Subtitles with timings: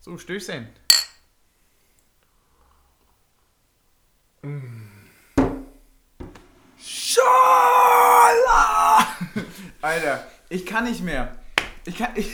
[0.00, 0.66] So, Stößchen.
[6.78, 9.06] Schala!
[9.82, 11.36] Alter, ich kann nicht mehr.
[11.84, 12.10] Ich kann.
[12.14, 12.28] Ich,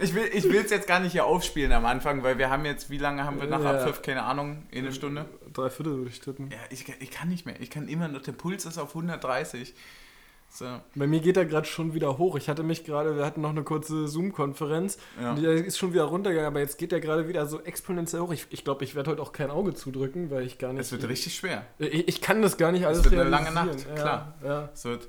[0.00, 2.90] ich will ich es jetzt gar nicht hier aufspielen am Anfang, weil wir haben jetzt,
[2.90, 3.78] wie lange haben wir nach Ja.
[3.78, 4.02] Abpfiff?
[4.02, 5.26] Keine Ahnung, eine Stunde.
[5.52, 6.50] Drei Viertel würde ich tippen.
[6.50, 7.60] Ja, ich, ich kann nicht mehr.
[7.60, 8.22] Ich kann immer noch.
[8.22, 9.72] Der Puls ist auf 130.
[10.52, 10.66] So.
[10.94, 12.36] Bei mir geht er gerade schon wieder hoch.
[12.36, 14.98] Ich hatte mich gerade, wir hatten noch eine kurze Zoom-Konferenz.
[15.18, 15.30] Ja.
[15.30, 18.32] und Der ist schon wieder runtergegangen, aber jetzt geht er gerade wieder so exponentiell hoch.
[18.32, 20.82] Ich glaube, ich, glaub, ich werde heute auch kein Auge zudrücken, weil ich gar nicht.
[20.82, 21.64] Es wird richtig schwer.
[21.78, 23.50] ich, ich kann das gar nicht alles wird eine lange.
[23.50, 24.34] Nacht, klar.
[24.42, 24.70] Ja, ja.
[24.74, 25.08] Es wird.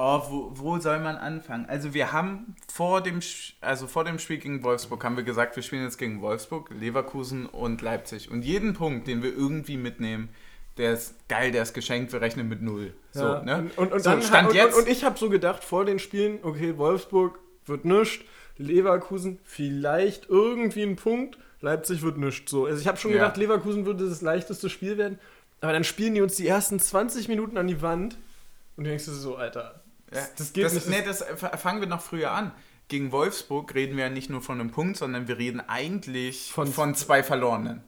[0.00, 1.66] Oh, wo, wo soll man anfangen?
[1.66, 3.18] Also wir haben vor dem,
[3.60, 7.46] also vor dem Spiel gegen Wolfsburg haben wir gesagt, wir spielen jetzt gegen Wolfsburg, Leverkusen
[7.46, 8.30] und Leipzig.
[8.30, 10.28] Und jeden Punkt, den wir irgendwie mitnehmen,
[10.78, 12.94] der ist geil, der ist geschenkt, wir rechnen mit null.
[13.12, 13.70] So, Ja, ne?
[13.76, 14.74] Und, und, so, dann, Stand und, jetzt.
[14.76, 18.24] und, und ich habe so gedacht, vor den Spielen, okay, Wolfsburg wird nichts,
[18.56, 22.50] Leverkusen vielleicht irgendwie ein Punkt, Leipzig wird nichts.
[22.50, 22.66] So.
[22.66, 23.18] Also ich habe schon Ja.
[23.18, 25.18] gedacht, Leverkusen würde das leichteste Spiel werden,
[25.60, 28.16] aber dann spielen die uns die ersten 20 Minuten an die Wand
[28.76, 30.88] und du denkst dir so, Alter, das, das geht das, nicht.
[30.88, 31.24] Nee, das
[31.60, 32.52] fangen wir noch früher an.
[32.88, 36.68] Gegen Wolfsburg reden wir ja nicht nur von einem Punkt, sondern wir reden eigentlich Von-
[36.68, 37.82] von, zwei Verlorenen.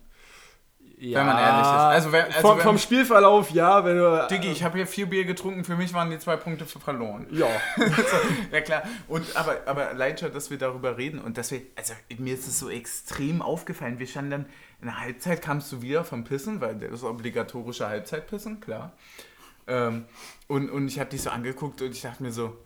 [1.01, 1.67] Ja, wenn man ehrlich ist.
[1.69, 4.27] Also wenn- also vom, wenn- vom Spielverlauf, ja, wenn du...
[4.31, 7.27] Diggi, ich habe hier vier Bier getrunken, für mich waren die zwei Punkte verloren.
[7.31, 7.47] Ja.
[8.53, 11.95] Ja klar, und aber, aber leid schon, dass wir darüber reden und dass wir, also
[12.19, 14.47] mir ist es so extrem aufgefallen, wir standen dann,
[14.81, 18.93] in der Halbzeit kamst du wieder vom Pissen, weil das obligatorische Halbzeitpissen, klar.
[19.67, 20.05] Ähm,
[20.49, 22.57] und, und ich habe dich so angeguckt und ich dachte mir so,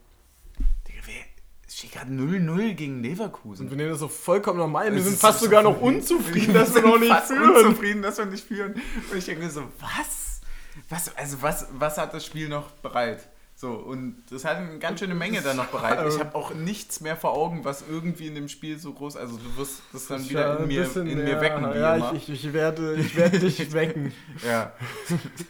[1.83, 3.65] gerade 0-0 gegen Leverkusen.
[3.65, 4.95] Und wir nehmen das so vollkommen normal.
[4.95, 7.51] Wir sind fast so sogar noch unzufrieden, dass wir noch nicht führen.
[7.51, 8.75] unzufrieden, dass wir nicht führen.
[9.11, 10.41] Und ich denke mir so, was?
[10.89, 13.29] Was, also was, was hat das Spiel noch bereit?
[13.65, 15.99] So, und das hat eine ganz schöne Menge dann noch bereit.
[16.13, 19.39] Ich habe auch nichts mehr vor Augen, was irgendwie in dem Spiel so groß, also
[19.39, 21.41] du wirst das dann wieder Ja, in mir, in mir mehr.
[21.41, 21.73] wecken.
[21.73, 24.13] Wie Ja, ich, ich, ich werde, ich werde dich wecken.
[24.47, 24.75] ja.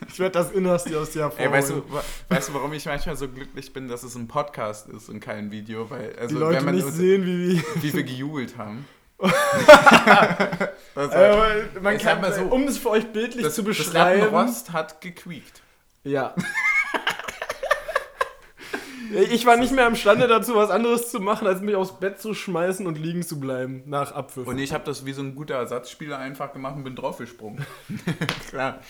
[0.09, 1.53] Ich werde das Innerste aus dir Ey, hervorholen.
[1.55, 1.83] weißt du,
[2.29, 5.51] weißt du, warum ich manchmal so glücklich bin, dass es ein Podcast ist und kein
[5.51, 5.91] Video?
[5.91, 7.63] Weil, also, die Leute wenn man nicht sehen, wie wir.
[7.83, 8.87] wie wir gejubelt haben.
[9.19, 14.21] das, Äh, man ich kann, so, um es für euch bildlich das, zu das beschreiben.
[14.21, 15.63] Lattenrost hat gequiekt.
[16.05, 16.33] Ja.
[19.31, 22.35] Ich war nicht mehr imstande dazu, was anderes zu machen, als mich aufs Bett zu
[22.35, 24.47] schmeißen und liegen zu bleiben nach Abpfiff.
[24.47, 27.65] Und ich habe das wie so ein guter Ersatzspieler einfach gemacht und bin draufgesprungen.
[28.51, 28.81] Klar.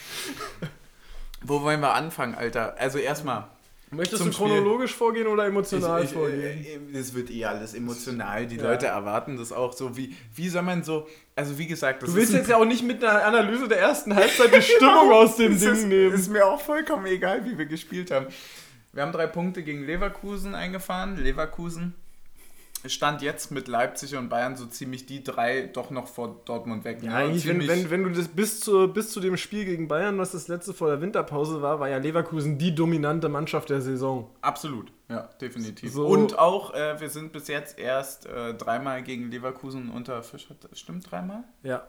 [1.42, 2.76] Wo wollen wir anfangen, Alter?
[2.78, 3.44] Also erstmal.
[3.90, 6.66] Möchtest du chronologisch vorgehen oder emotional Ich- ich- vorgehen?
[6.92, 8.46] äh, Es wird eh alles emotional.
[8.46, 8.62] Die Ja.
[8.64, 9.96] Leute erwarten das auch so.
[9.96, 11.06] Wie, wie soll man so.
[11.36, 14.14] Also, wie gesagt, das du willst jetzt ja auch nicht mit einer Analyse der ersten
[14.16, 16.12] Halbzeit die Stimmung aus dem Ding ist, nehmen.
[16.14, 18.26] Ist mir auch vollkommen egal, wie wir gespielt haben.
[18.94, 21.16] Wir haben drei Punkte gegen Leverkusen eingefahren.
[21.16, 21.94] Leverkusen
[22.86, 27.02] stand jetzt mit Leipzig und Bayern so ziemlich die drei doch noch vor Dortmund weg.
[27.02, 27.16] Ja, ne?
[27.16, 30.32] eigentlich, wenn, wenn, wenn du das bis, zur, bis zu dem Spiel gegen Bayern, was
[30.32, 34.30] das letzte vor der Winterpause war, war ja Leverkusen die dominante Mannschaft der Saison.
[34.42, 35.92] Absolut, ja, definitiv.
[35.92, 40.54] So- Und auch, äh, wir sind bis jetzt erst äh, dreimal gegen Leverkusen unter Fischer.
[40.74, 41.42] Stimmt, dreimal?
[41.62, 41.88] Ja.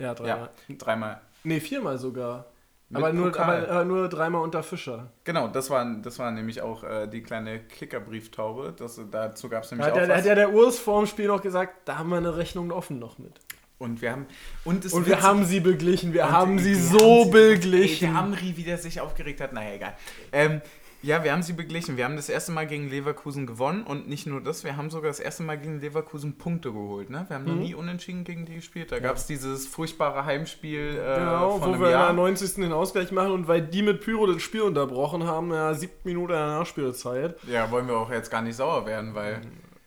[0.00, 0.50] Ja, dreimal.
[0.68, 1.20] Ja, dreimal.
[1.44, 2.46] Nee, viermal sogar.
[2.92, 5.10] Aber nur, aber, aber nur dreimal unter Fischer.
[5.24, 8.74] Genau, das war, das war nämlich auch äh, die kleine Kickerbrieftaube.
[8.76, 10.16] Das, dazu gab es nämlich Hat auch der, was.
[10.18, 13.18] hat ja der Urs vorm Spiel noch gesagt, da haben wir eine Rechnung offen noch
[13.18, 13.40] mit.
[13.78, 14.26] Und wir haben.
[14.64, 18.08] Und, Und wir haben sie beglichen, wir haben sie so haben beglichen.
[18.08, 19.94] Ey, der Amri wieder sich aufgeregt hat, naja, egal.
[20.32, 20.60] Ähm,
[21.02, 21.96] ja, wir haben sie beglichen.
[21.96, 25.10] Wir haben das erste Mal gegen Leverkusen gewonnen und nicht nur das, wir haben sogar
[25.10, 27.08] das erste Mal gegen Leverkusen Punkte geholt.
[27.10, 27.24] Ne?
[27.28, 27.60] Wir haben noch Mhm.
[27.60, 28.90] nie unentschieden gegen die gespielt.
[28.90, 32.06] Da gab es dieses furchtbare Heimspiel äh, Genau, wo wir in Jahr.
[32.06, 32.54] der 90.
[32.62, 36.32] den Ausgleich machen und weil die mit Pyro das Spiel unterbrochen haben, ja, siebten Minute
[36.32, 37.36] der Nachspielzeit.
[37.46, 39.40] Ja, wollen wir auch jetzt gar nicht sauer werden, weil.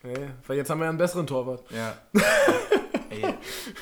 [0.03, 0.15] Ey,
[0.47, 1.63] weil jetzt haben wir ja einen besseren Torwart.
[1.71, 1.95] Ja.
[3.09, 3.33] ey,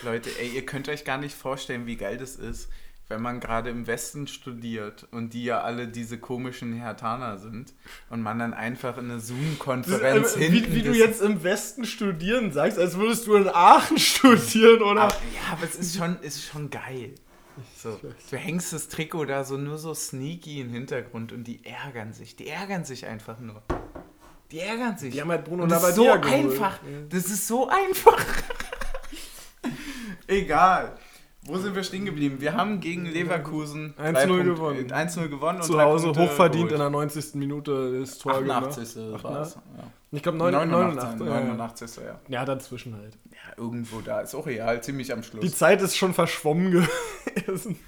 [0.03, 2.69] Leute, ey, ihr könnt euch gar nicht vorstellen, wie geil das ist,
[3.09, 7.73] wenn man gerade im Westen studiert und die ja alle diese komischen Hertaner sind
[8.09, 11.85] und man dann einfach in eine Zoom-Konferenz Äh, hinten wie, wie du jetzt im Westen
[11.85, 15.01] studieren sagst, als würdest du in Aachen studieren, oder?
[15.01, 17.15] Aber, ja, aber es ist schon, ist schon geil.
[17.75, 22.13] So, du hängst das Trikot da so nur so sneaky im Hintergrund und die ärgern
[22.13, 22.35] sich.
[22.35, 23.61] Die ärgern sich einfach nur.
[24.51, 25.13] Die ärgern sich.
[25.13, 26.25] Die haben halt Bruno und das ist so geholt.
[26.25, 26.79] einfach.
[26.83, 26.99] Ja.
[27.09, 28.23] Das ist so einfach.
[30.27, 30.97] Egal.
[31.43, 32.41] Wo sind wir stehen geblieben?
[32.41, 34.89] Wir haben gegen Leverkusen 1-0 drei Punkte- gewonnen.
[34.89, 35.57] äh, 1-0 gewonnen.
[35.59, 37.35] und Zu Hause hochverdient in der 90.
[37.35, 38.93] Minute das Tor 88.
[38.95, 39.23] gemacht.
[39.23, 39.55] war es.
[39.55, 39.61] Ja.
[40.11, 41.19] Ich glaube 89.
[41.19, 41.27] 89.
[41.27, 41.33] ja.
[41.41, 41.97] 89.
[42.03, 42.19] Ja.
[42.27, 43.17] Ja, dazwischen halt.
[43.31, 44.21] ja, irgendwo da.
[44.21, 45.41] Ist auch real, ziemlich am Schluss.
[45.41, 46.71] Die Zeit ist schon verschwommen
[47.35, 47.79] gewesen.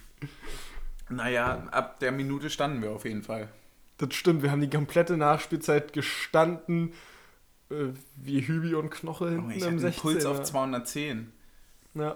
[1.09, 3.50] Naja, ab der Minute standen wir auf jeden Fall.
[3.98, 6.94] Das stimmt, wir haben die komplette Nachspielzeit gestanden,
[7.69, 10.01] äh, wie Hübi und Knoche Oh, hinten ich im hatte einen 16.
[10.01, 11.31] Puls auf 210.
[11.95, 12.15] Ja.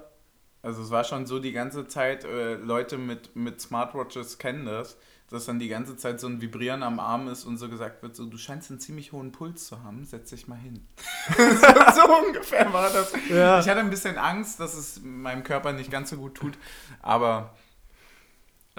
[0.65, 4.97] Also es war schon so die ganze Zeit, äh, Leute mit, mit Smartwatches kennen das,
[5.29, 8.15] dass dann die ganze Zeit so ein Vibrieren am Arm ist und so gesagt wird,
[8.15, 10.87] so du scheinst einen ziemlich hohen Puls zu haben, setz dich mal hin.
[11.37, 11.43] so,
[12.01, 13.13] so ungefähr war das.
[13.29, 13.59] Ja.
[13.59, 16.57] Ich hatte ein bisschen Angst, dass es meinem Körper nicht ganz so gut tut,
[16.99, 17.55] aber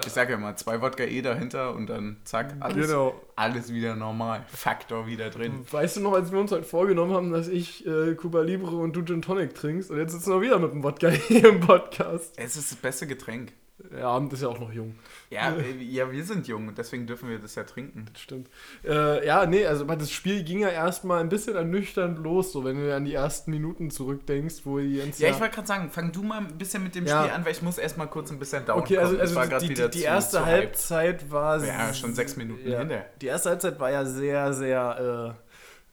[0.05, 3.19] ich sage ja mal, zwei Wodka E dahinter und dann zack, alles, Genau.
[3.35, 4.45] alles wieder normal.
[4.47, 5.65] Faktor wieder drin.
[5.71, 8.95] Weißt du noch, als wir uns heute vorgenommen haben, dass ich äh, Cuba Libre und
[8.95, 12.33] du Gin Tonic trinkst und jetzt sitzen wir wieder mit dem Wodka hier im Podcast.
[12.37, 13.53] Es ist das beste Getränk.
[13.79, 14.95] Der Abend ist ja auch noch jung.
[15.29, 18.05] Ja, ja, wir sind jung und deswegen dürfen wir das ja trinken.
[18.11, 18.49] Das stimmt.
[18.83, 22.77] Äh, ja, nee, also das Spiel ging ja erstmal ein bisschen ernüchternd los, so wenn
[22.77, 26.11] du an die ersten Minuten zurückdenkst, wo die ganze Ja, ich wollte gerade sagen, fang
[26.11, 27.21] du mal ein bisschen mit dem Ja.
[27.23, 28.79] Spiel an, weil ich muss erstmal kurz ein bisschen dauern.
[28.79, 30.51] Okay, also, also die, die, die zu- erste zu hyped.
[30.63, 33.05] Halbzeit war Ja, schon sechs Minuten ja, hinter.
[33.21, 35.46] Die erste Halbzeit war ja sehr, sehr äh,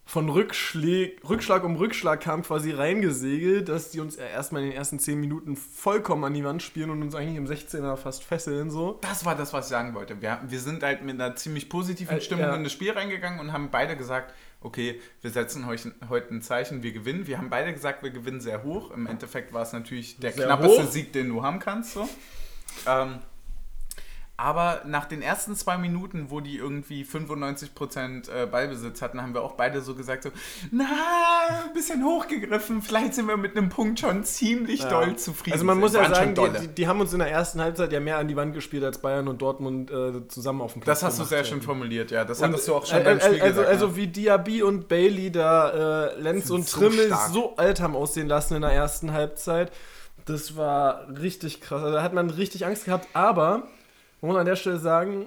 [0.06, 4.98] von Rückschläg, Rückschlag um Rückschlag kam quasi reingesegelt, dass die uns erstmal in den ersten
[4.98, 8.98] zehn Minuten vollkommen an die Wand spielen und uns eigentlich im 16er fast fesseln so.
[9.00, 10.20] Das war das, was ich sagen wollte.
[10.20, 12.54] Wir, wir sind halt mit einer ziemlich positiven Äh, Stimmung ja.
[12.54, 16.82] in das Spiel reingegangen und haben beide gesagt, okay, wir setzen heute, heute ein Zeichen,
[16.82, 17.26] wir gewinnen.
[17.26, 18.90] Wir haben beide gesagt, wir gewinnen sehr hoch.
[18.90, 20.90] Im Endeffekt war es natürlich der Sehr knappeste hoch.
[20.90, 21.94] Sieg, den du haben kannst.
[21.94, 22.08] So.
[22.86, 23.20] Ähm,
[24.36, 29.42] aber nach den ersten zwei Minuten, wo die irgendwie 95% äh, Ballbesitz hatten, haben wir
[29.42, 30.30] auch beide so gesagt, so,
[30.72, 30.84] na,
[31.66, 34.88] ein bisschen hochgegriffen, vielleicht sind wir mit einem Punkt schon ziemlich Ja.
[34.90, 35.52] doll zufrieden.
[35.54, 38.00] Also man muss ja sagen, die, die, die haben uns in der ersten Halbzeit ja
[38.00, 41.00] mehr an die Wand gespielt als Bayern und Dortmund äh, zusammen auf dem Platz.
[41.00, 42.24] Das hast du sehr schön formuliert, ja.
[42.24, 43.68] Das Und, hattest du auch schon äh, beim Spiel äh, also, gesagt.
[43.68, 43.96] also ne?
[43.96, 47.30] wie Diaby und Bailey da äh, Lenz Sind und so Trimmel stark.
[47.30, 49.70] so alt haben aussehen lassen in der ersten Halbzeit.
[50.24, 51.82] Das war richtig krass.
[51.82, 53.06] Also da hat man richtig Angst gehabt.
[53.12, 53.64] Aber,
[54.26, 55.26] muss an der Stelle sagen,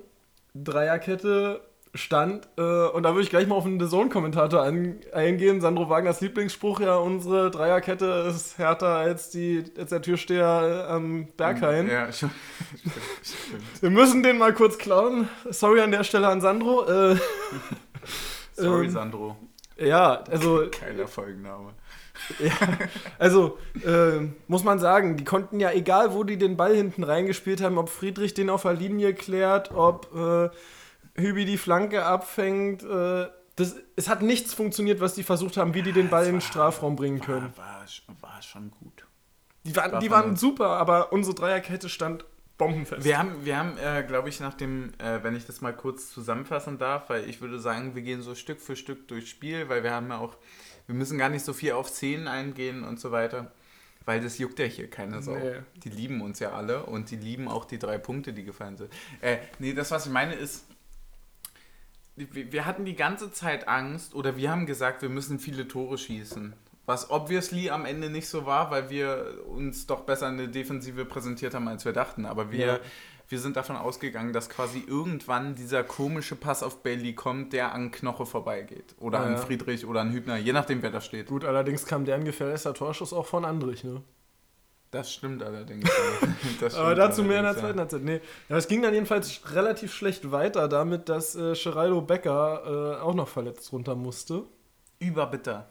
[0.54, 1.62] Dreierkette
[1.94, 5.62] stand, äh, und da würde ich gleich mal auf den The Zone-Kommentator eingehen.
[5.62, 11.28] Sandro Wagners Lieblingsspruch, ja, unsere Dreierkette ist härter als, die, als der Türsteher äh, am
[11.38, 11.88] Berghain.
[11.90, 12.30] Ja, schon.
[13.24, 13.64] Stimmt.
[13.82, 15.28] Wir müssen den mal kurz klauen.
[15.50, 16.86] Sorry an der Stelle an Sandro.
[16.86, 17.16] Äh,
[18.54, 19.36] Sorry, Ähm, Sandro.
[19.78, 21.74] ja, also Geiler Folgenname.
[22.40, 22.52] Ja,
[23.20, 27.62] also äh, muss man sagen, die konnten ja, egal wo die den Ball hinten reingespielt
[27.62, 30.50] haben, ob Friedrich den auf der Linie klärt, ob äh,
[31.22, 35.82] Hübi die Flanke abfängt, äh, das, es hat nichts funktioniert, was die versucht haben, wie
[35.82, 37.52] die den Ball in den Strafraum bringen können.
[37.56, 39.08] War, war, war schon gut.
[39.64, 42.24] Die waren, die waren super, aber unsere Dreierkette stand
[42.58, 43.04] bombenfest.
[43.04, 46.12] Wir haben, wir haben äh, glaube ich, nach dem, äh, wenn ich das mal kurz
[46.12, 49.84] zusammenfassen darf, weil ich würde sagen, wir gehen so Stück für Stück durchs Spiel, weil
[49.84, 50.38] wir haben ja auch,
[50.88, 53.52] wir müssen gar nicht so viel auf Szenen eingehen und so weiter,
[54.06, 55.36] weil das juckt ja hier keine Sau.
[55.36, 55.60] Nee.
[55.84, 58.92] Die lieben uns ja alle und die lieben auch die drei Punkte, die gefallen sind.
[59.22, 60.66] Äh, nee, das, was ich meine, ist,
[62.16, 66.54] wir hatten die ganze Zeit Angst oder wir haben gesagt, wir müssen viele Tore schießen.
[66.88, 71.04] Was obviously am Ende nicht so war, weil wir uns doch besser in der Defensive
[71.04, 72.26] präsentiert haben, als wir dachten.
[72.26, 72.80] Aber wir, Ja.
[73.30, 77.92] Wir sind davon ausgegangen, dass quasi irgendwann dieser komische Pass auf Bailey kommt, der an
[77.92, 78.96] Knoche vorbeigeht.
[79.00, 79.38] Oder an Ja.
[79.38, 81.28] Friedrich oder an Hübner, je nachdem, wer da steht.
[81.28, 84.02] Gut, allerdings kam der ein gefährlicher Torschuss auch von Andrich, ne?
[84.92, 85.90] Das stimmt allerdings.
[86.62, 88.02] Das Aber stimmt dazu mehr in der zweiten Halbzeit.
[88.04, 88.22] Nee.
[88.48, 93.14] Ja, es ging dann jedenfalls relativ schlecht weiter, damit dass äh, Geraldo Becker äh, auch
[93.14, 94.44] noch verletzt runter musste.
[95.00, 95.68] Überbitter.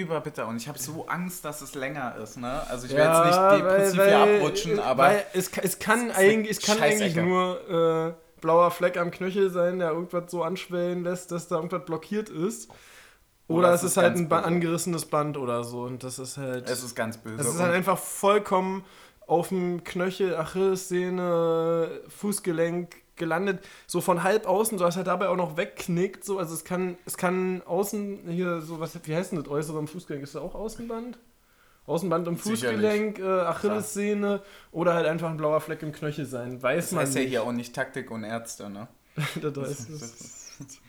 [0.00, 0.46] Überbitter.
[0.48, 2.36] Und ich habe so Angst, dass es länger ist.
[2.38, 2.62] Ne?
[2.68, 5.78] Also ich will Ja, jetzt nicht depressiv weil- hier weil- abrutschen, aber Weil es, es
[5.78, 10.42] kann, eigentlich, es kann eigentlich nur äh, blauer Fleck am Knöchel sein, der irgendwas so
[10.42, 12.68] anschwellen lässt, dass da irgendwas blockiert ist.
[13.48, 14.44] Oder, Oder es ist ist halt ein böse.
[14.44, 15.82] angerissenes Band oder so.
[15.82, 16.68] Und das ist halt.
[16.70, 17.40] es ist ganz böse.
[17.40, 18.84] es ist halt einfach vollkommen
[19.26, 25.36] auf dem Knöchel, Achillessehne, Fußgelenk gelandet, so von halb außen, so dass er dabei auch
[25.36, 26.24] noch wegknickt.
[26.24, 26.38] So.
[26.38, 29.88] Also es kann, es kann außen, hier so was, wie heißt denn das äußere im
[29.88, 30.24] Fußgelenk?
[30.24, 31.18] Ist das auch Außenband?
[31.86, 32.36] Außenband im.
[32.36, 36.62] Fußgelenk, äh, Achillessehne oder halt einfach ein blauer Fleck im Knöchel sein.
[36.62, 37.30] Weiß das man heißt ja nicht.
[37.30, 38.88] hier auch nicht Taktik und Ärzte, ne?
[39.16, 40.80] das, ist, das ist,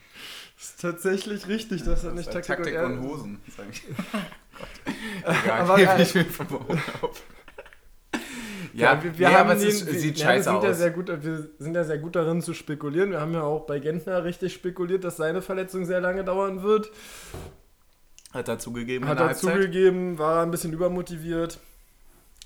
[0.56, 3.82] ist tatsächlich richtig, dass das nicht Das ist Taktik, Taktik und, und, Hosen, sag ich.
[3.86, 4.24] Gott.
[5.44, 7.22] Egal, Aber, äh, ich Mund auf.
[8.76, 10.70] Ja, wir, wir nee, haben aber es den, ist, sieht ja, wir scheiße sind Ja
[10.70, 10.78] aus.
[10.78, 13.10] sehr gut, wir sind ja sehr gut darin zu spekulieren.
[13.10, 16.90] Wir haben ja auch bei Gentner richtig spekuliert, dass seine Verletzung sehr lange dauern wird.
[18.32, 21.60] Hat er zugegeben Hat er zugegeben, war ein bisschen übermotiviert.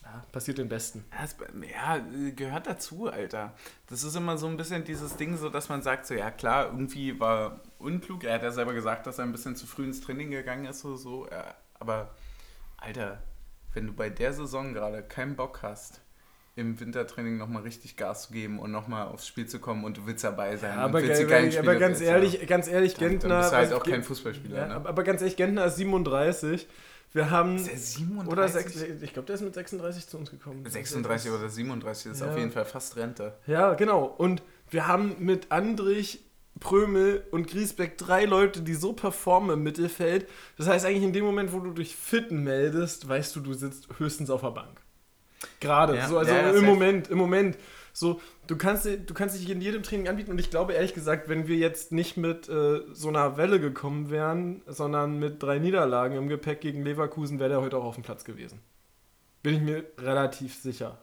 [0.02, 1.04] Ja, passiert den Besten.
[1.12, 1.36] Ja, es-
[1.70, 3.54] Ja, gehört dazu, Alter.
[3.88, 6.66] Das ist immer so ein bisschen dieses Ding, so dass man sagt, so ja klar,
[6.66, 8.24] irgendwie war unklug.
[8.24, 10.84] Er hat ja selber gesagt, dass er ein bisschen zu früh ins Training gegangen ist
[10.84, 11.26] oder so.
[11.30, 12.10] Ja, aber,
[12.76, 13.22] Alter,
[13.72, 16.00] wenn du bei der Saison gerade keinen Bock hast,
[16.58, 20.06] im Wintertraining nochmal richtig Gas zu geben und nochmal aufs Spiel zu kommen und du
[20.06, 20.72] willst dabei sein.
[20.72, 22.98] und aber, die aber, ganz ehrlich, ganz ehrlich, ja.
[22.98, 23.28] dann, Gentner.
[23.28, 24.56] dann bist du halt auch kein Fußballspieler.
[24.56, 24.74] ja, ne?
[24.74, 26.66] aber, ganz ehrlich, Gentner ist 37.
[27.12, 27.56] Wir haben.
[27.56, 28.32] Ist er 37?
[28.32, 30.64] Oder sechs, ich glaube, der ist mit 36 zu uns gekommen.
[30.68, 32.28] 36 oder 37 ist Ja.
[32.28, 33.34] auf jeden Fall fast Rente.
[33.46, 34.04] Ja, genau.
[34.04, 36.24] Und wir haben mit Andrich,
[36.60, 40.28] Prömel und Griesbeck drei Leute, die so performen im Mittelfeld.
[40.58, 43.88] Das heißt, eigentlich in dem Moment, wo du dich fit meldest, weißt du, du sitzt
[43.98, 44.80] höchstens auf der Bank.
[45.60, 45.96] Gerade.
[45.96, 46.64] Ja, so, also ja, im.
[46.64, 47.56] Moment, im Moment.
[47.92, 51.28] So, du kannst, du kannst dich in jedem Training anbieten und ich glaube ehrlich gesagt,
[51.28, 56.16] wenn wir jetzt nicht mit äh, so einer Welle gekommen wären, sondern mit drei Niederlagen
[56.16, 58.60] im Gepäck gegen Leverkusen, wäre der heute auch auf dem Platz gewesen.
[59.42, 60.98] Bin ich mir relativ sicher.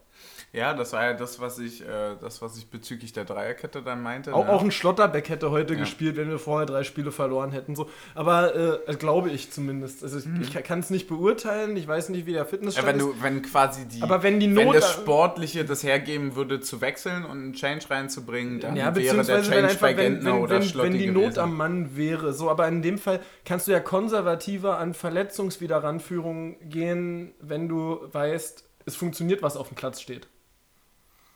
[0.52, 4.02] Ja, das war ja das, was ich, äh, das, was ich bezüglich der Dreierkette dann
[4.02, 4.34] meinte.
[4.34, 4.52] Auch, ne?
[4.52, 5.80] auch ein Schlotterbeck hätte heute Ja.
[5.80, 7.74] gespielt, wenn wir vorher drei Spiele verloren hätten.
[7.76, 7.88] So.
[8.14, 8.54] Aber
[8.88, 10.02] äh, glaube ich zumindest.
[10.02, 12.96] Also ich, ich kann es nicht beurteilen, ich weiß nicht, wie der ja, Fitnessstand wenn
[12.96, 13.02] ist.
[13.04, 16.80] du, wenn quasi die, Aber wenn die wenn Not- das Sportliche das hergeben würde, zu
[16.80, 20.34] wechseln und einen Change reinzubringen, dann ja, wäre der Change wenn, einfach, bei wenn, Gentner
[20.34, 21.38] wenn, oder wenn, Schlotti wenn die Not gewesen.
[21.40, 22.32] am Mann wäre.
[22.32, 28.64] So, aber in dem Fall kannst du ja konservativer an Verletzungswiederranführung gehen, wenn du weißt,
[28.86, 30.28] es funktioniert, was auf dem Platz steht.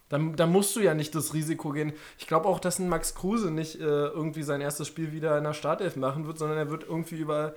[0.09, 1.92] Dann, dann musst du ja nicht das Risiko gehen.
[2.19, 5.45] Ich glaube auch, dass ein Max Kruse nicht äh, irgendwie sein erstes Spiel wieder in
[5.45, 7.54] der Startelf machen wird, sondern er wird irgendwie über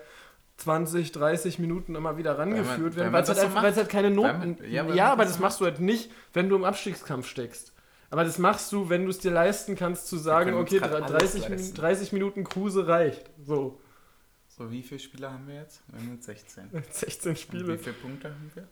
[0.58, 4.26] 20, 30 Minuten immer wieder rangeführt werden, weil es halt, so einfach- halt keine Not...
[4.26, 7.28] Weil man- ja, ja, aber das das machst du halt nicht, wenn du im Abstiegskampf
[7.28, 7.74] steckst.
[8.12, 11.12] Aber das machst du, wenn du es dir leisten kannst, zu sagen, okay, grad 30,
[11.12, 11.76] alles Min- leisten.
[11.76, 13.28] 30 Minuten Kruse reicht.
[13.44, 13.80] So,
[14.48, 15.82] So, wie viele Spieler haben wir jetzt?
[15.88, 16.70] Wir haben jetzt 16.
[16.92, 17.78] 16 Und wie Spiele.
[17.80, 18.68] viele Punkte haben wir?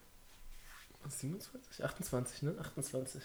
[1.09, 1.83] 27?
[1.83, 2.55] 28, ne?
[2.59, 3.23] 28.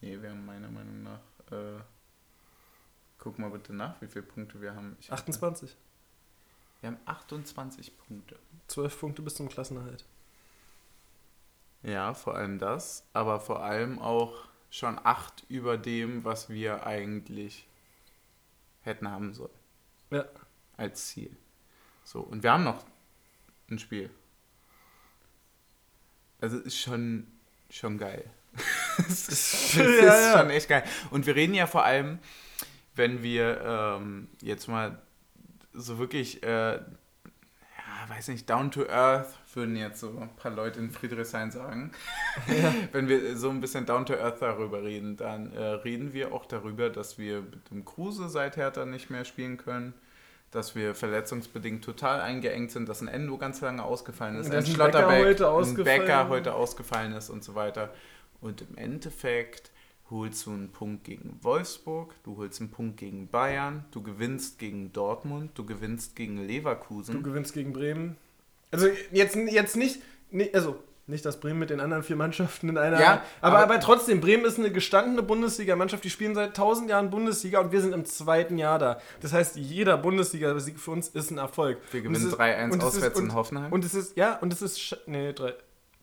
[0.00, 1.20] Nee, wir haben meiner Meinung nach.
[1.50, 1.80] Äh,
[3.18, 4.96] guck mal bitte nach, wie viele Punkte wir haben.
[5.00, 5.76] Ich 28.
[6.80, 8.38] Wir haben 28 Punkte.
[8.66, 10.04] 12 Punkte bis zum Klassenerhalt.
[11.82, 17.68] Ja, vor allem das, aber vor allem auch schon 8 über dem, was wir eigentlich
[18.82, 19.50] hätten haben sollen.
[20.10, 20.24] Ja.
[20.76, 21.36] Als Ziel.
[22.04, 22.84] So, und wir haben noch
[23.70, 24.10] ein Spiel.
[26.42, 27.28] Also ist schon,
[27.70, 28.24] schon geil.
[29.08, 30.38] es ist, Ja, ist ja.
[30.38, 30.82] schon echt geil.
[31.10, 32.18] Und wir reden ja vor allem,
[32.96, 34.98] wenn wir ähm, jetzt mal
[35.72, 36.82] so wirklich, äh, ja,
[38.08, 41.92] weiß nicht, down to earth, würden jetzt so ein paar Leute in Friedrichshain sagen.
[42.92, 46.46] wenn wir so ein bisschen down to earth darüber reden, dann äh, reden wir auch
[46.46, 49.94] darüber, dass wir mit dem Kruse seit Hertha nicht mehr spielen können.
[50.52, 54.72] Dass wir verletzungsbedingt total eingeengt sind, dass ein Endo ganz lange ausgefallen ist, Dass ein
[54.72, 57.92] ein Becker Schlotterbeck, heute Becker heute ausgefallen ist und so weiter.
[58.40, 59.72] Und im Endeffekt
[60.10, 64.92] holst du einen Punkt gegen Wolfsburg, du holst einen Punkt gegen Bayern, du gewinnst gegen
[64.92, 67.14] Dortmund, du gewinnst gegen Leverkusen.
[67.14, 68.16] Du gewinnst gegen Bremen.
[68.70, 72.78] Also jetzt, jetzt nicht, nicht, also nicht, dass Bremen mit den anderen vier Mannschaften in
[72.78, 73.00] einer.
[73.00, 77.10] Ja, aber, aber- aber trotzdem, Bremen ist eine gestandene Bundesliga-Mannschaft, die spielen seit 1000 Jahren
[77.10, 79.00] Bundesliga und wir sind im zweiten Jahr da.
[79.20, 81.78] Das heißt, jeder Bundesliga-Sieg für uns ist ein Erfolg.
[81.90, 83.72] wir gewinnen ist- 3-1 und es ist- auswärts und, in Hoffenheim.
[83.72, 85.54] Und es ist, ja, und es ist, nee, 3,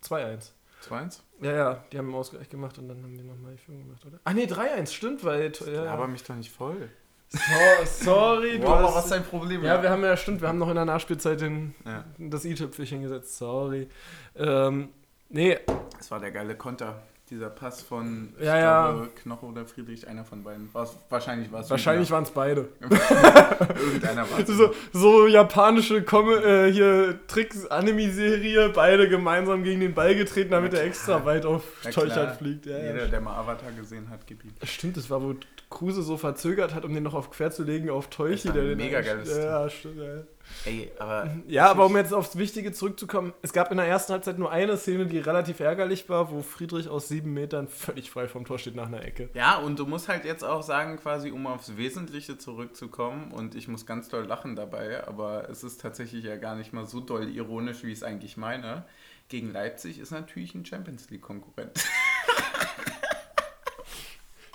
[0.01, 0.51] 2-1.
[0.81, 1.21] 2-1?
[1.41, 4.05] Ja, ja, die haben einen Ausgleich gemacht und dann haben die nochmal die Führung gemacht,
[4.05, 4.19] oder?
[4.23, 5.51] Ah, nee, 3-1, stimmt, weil.
[5.73, 6.07] Ja, Aber ja.
[6.07, 6.89] mich doch nicht voll.
[7.31, 9.11] So, sorry, du hast.
[9.11, 9.63] dein Problem?
[9.63, 12.03] Ja, wir haben ja, stimmt, wir haben noch in der Nachspielzeit den, Ja.
[12.17, 13.87] das i-Tüpfelchen gesetzt, sorry.
[14.35, 14.89] Ähm,
[15.29, 15.59] nee,
[15.97, 17.01] Das war der geile Konter.
[17.29, 19.07] Dieser Pass von Ja, ja.
[19.21, 20.67] Knoche oder Friedrich, einer von beiden.
[20.73, 22.69] War's, wahrscheinlich war es wahrscheinlich waren es beide.
[22.79, 24.47] irgendeiner war es.
[24.47, 30.83] So, so japanische Com äh, hier Tricks-Anime-Serie, beide gemeinsam gegen den Ball getreten, damit er
[30.83, 32.65] extra weit auf Teuchert fliegt.
[32.65, 34.51] Ja, Jeder, der mal Avatar gesehen hat, gibt ihm.
[34.63, 35.35] Stimmt, das war, wo
[35.69, 38.49] Kruse so verzögert hat, um den noch auf quer zu legen auf Teuchi.
[38.49, 40.23] Der den mega geiles ja, stimmt, ja.
[40.65, 41.29] Ey, aber.
[41.47, 44.77] Ja, aber um jetzt aufs Wichtige zurückzukommen, es gab in der ersten Halbzeit nur eine
[44.77, 48.75] Szene, die relativ ärgerlich war, wo Friedrich aus sieben Metern völlig frei vom Tor steht
[48.75, 49.29] nach einer Ecke.
[49.33, 53.67] Ja, und du musst halt jetzt auch sagen, quasi, um aufs Wesentliche zurückzukommen, und ich
[53.67, 57.27] muss ganz doll lachen dabei, aber es ist tatsächlich ja gar nicht mal so doll
[57.27, 58.85] ironisch, wie ich es eigentlich meine.
[59.27, 61.83] Gegen Leipzig ist natürlich ein Champions League-Konkurrent.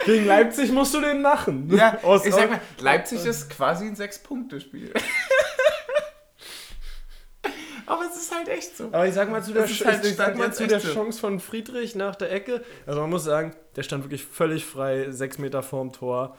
[0.06, 1.68] Gegen Leipzig musst du den machen.
[1.74, 4.92] Ja, Aus- ich sag mal, Leipzig ist quasi ein Sechs-Punkte-Spiel.
[7.86, 8.84] aber es ist halt echt so.
[8.86, 10.80] Aber ich sag mal zu der, Sch- halt ich sag mal zu der.
[10.80, 12.64] Chance von Friedrich nach der Ecke.
[12.86, 16.36] Also man muss sagen, der stand wirklich völlig frei, sechs Meter vorm Tor.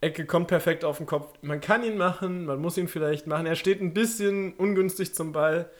[0.00, 1.32] Ecke kommt perfekt auf den Kopf.
[1.42, 3.46] Man kann ihn machen, man muss ihn vielleicht machen.
[3.46, 5.70] Er steht ein bisschen ungünstig zum Ball.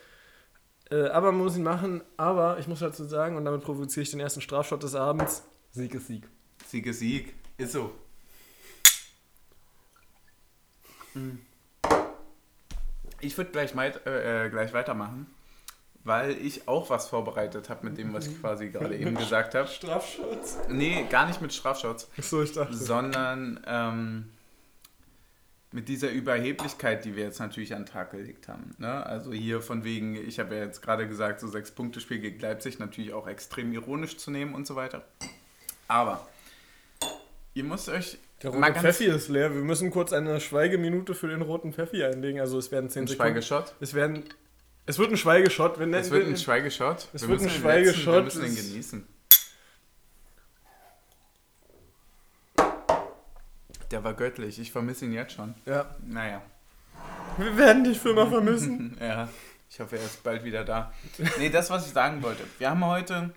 [0.91, 2.03] Äh, aber man muss ihn machen.
[2.17, 5.43] Aber ich muss dazu sagen, und damit provoziere ich den ersten Strafschott des Abends,
[5.73, 6.29] Sieg ist Sieg.
[6.67, 7.35] Sieg ist Sieg.
[7.59, 7.91] Ist so.
[13.23, 15.27] Ich würde gleich, äh, äh, gleich weitermachen,
[16.05, 19.69] weil ich auch was vorbereitet habe mit dem, was ich quasi gerade eben gesagt habe.
[19.69, 20.59] Strafschutz?
[20.69, 22.75] Nee, gar nicht mit Strafshots, Achso, ich dachte.
[22.75, 24.29] sondern ähm,
[25.71, 28.75] mit dieser Überheblichkeit, die wir jetzt natürlich an den Tag gelegt haben.
[28.79, 29.07] Ne?
[29.07, 32.41] Also hier von wegen, ich habe ja jetzt gerade gesagt, so sechs Punkte Spiel gegen
[32.41, 35.05] Leipzig natürlich auch extrem ironisch zu nehmen und so weiter.
[35.87, 36.27] Aber
[37.55, 39.55] ihr müsst euch Der rote Pfeffi ist leer.
[39.55, 42.41] Wir müssen kurz eine Schweigeminute für den roten Pfeffi einlegen.
[42.41, 43.31] Also es werden 10 ein Sekunden.
[43.43, 43.75] Schweigeshot.
[43.81, 44.25] Es werden.
[44.87, 45.79] Es wird ein Schweigeshot.
[45.79, 47.09] Wir nennen Es wird ein Schweigeshot.
[47.13, 48.15] Es Wir wird ein Schweigeshot.
[48.15, 49.07] Wir müssen Das- genießen.
[53.91, 54.59] Der war göttlich.
[54.59, 55.55] Ich vermisse ihn jetzt schon.
[55.67, 55.95] Ja.
[56.05, 56.43] Naja.
[57.39, 58.97] Wir werden dich für immer vermissen.
[59.01, 59.29] Ja,
[59.71, 60.93] ich hoffe, er ist bald wieder da.
[61.39, 62.43] Nee, das, was ich sagen wollte.
[62.59, 63.31] Wir haben heute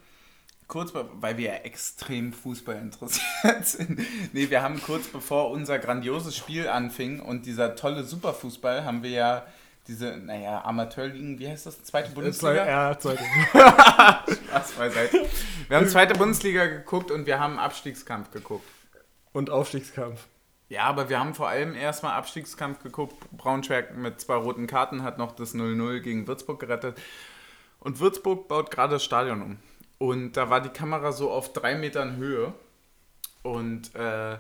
[0.68, 4.00] kurz, weil wir ja extrem Fußball interessiert sind.
[4.34, 9.12] Nee, wir haben kurz bevor unser grandioses Spiel anfing und dieser tolle Superfußball, haben wir
[9.12, 9.46] ja
[9.88, 11.84] diese, naja, Amateurligen, wie heißt das?
[11.84, 12.66] Zweite Bundesliga?
[12.66, 13.24] Ja, zweite.
[13.54, 15.26] Spaß beiseite.
[15.68, 18.68] Wir haben zweite Bundesliga geguckt und wir haben Abstiegskampf geguckt.
[19.32, 20.26] Und Aufstiegskampf.
[20.70, 23.16] Ja, aber wir haben vor allem erstmal Abstiegskampf geguckt.
[23.32, 27.00] Braunschweig mit zwei roten Karten hat noch das 0-0 gegen Würzburg gerettet.
[27.80, 29.58] Und Würzburg baut gerade das Stadion um.
[29.98, 32.54] Und da war die Kamera so auf drei Metern Höhe.
[33.44, 34.38] Und äh,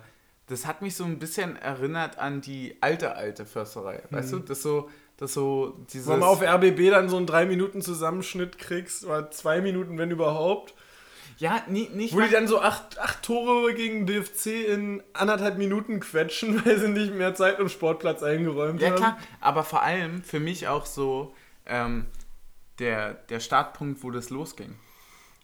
[0.47, 4.03] das hat mich so ein bisschen erinnert an die alte, alte Försterei.
[4.09, 6.07] Weißt du, das so, das so dieses...
[6.07, 10.11] Wenn man auf RBB dann so einen 3 Minuten Zusammenschnitt kriegst, oder 2 Minuten, wenn
[10.11, 10.73] überhaupt.
[11.37, 15.99] ja, nie, nicht Wo die dann so acht, acht Tore gegen DFC in anderthalb Minuten
[15.99, 18.95] quetschen, weil sie nicht mehr Zeit im Sportplatz eingeräumt Ja, haben.
[18.97, 21.33] klar, aber vor allem für mich auch so
[21.65, 22.05] ähm,
[22.79, 24.75] der, der Startpunkt, wo das losging.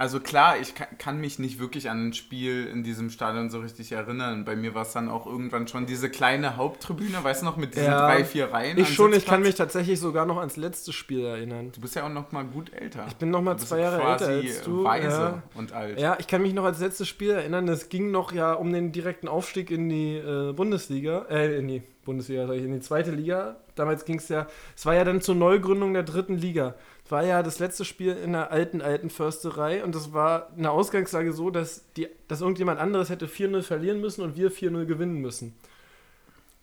[0.02, 3.92] Also klar, ich kann, mich nicht wirklich an ein Spiel in diesem Stadion so richtig
[3.92, 4.46] erinnern.
[4.46, 7.76] Bei mir war es dann auch irgendwann schon diese kleine Haupttribüne, weißt du noch, mit
[7.76, 8.80] diesen Ja, drei, vier Reihen.
[8.80, 11.72] Ich schon, ich kann mich tatsächlich sogar noch ans letzte Spiel erinnern.
[11.72, 13.06] Du bist ja auch noch mal gut älter.
[13.10, 14.84] Ich bin noch mal zwei Jahre älter als du.
[14.84, 15.44] Weise Ja.
[15.54, 16.00] und alt.
[16.00, 17.68] Ja, ich kann mich noch ans letzte Spiel erinnern.
[17.68, 21.84] Es ging noch ja um den direkten Aufstieg in die äh, Bundesliga, äh, in die
[22.06, 23.58] Bundesliga, sag ich, in die zweite Liga.
[23.76, 26.76] Damals ging es ja, es war ja dann zur Neugründung der dritten Liga.
[27.06, 30.72] Es war ja das letzte Spiel in der alten, alten Försterei und es war eine
[30.72, 35.16] Ausgangslage so, dass, die, dass irgendjemand anderes hätte 4-0 verlieren müssen und wir 4-0 gewinnen
[35.16, 35.56] müssen.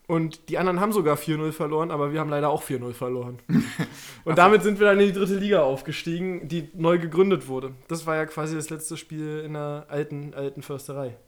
[0.08, 3.40] Und die anderen haben sogar 4-0 verloren, aber wir haben leider auch 4-0 verloren.
[4.24, 7.74] Und damit sind wir dann in die dritte Liga aufgestiegen, die neu gegründet wurde.
[7.88, 11.18] Das war ja quasi das letzte Spiel in der alten, alten Försterei.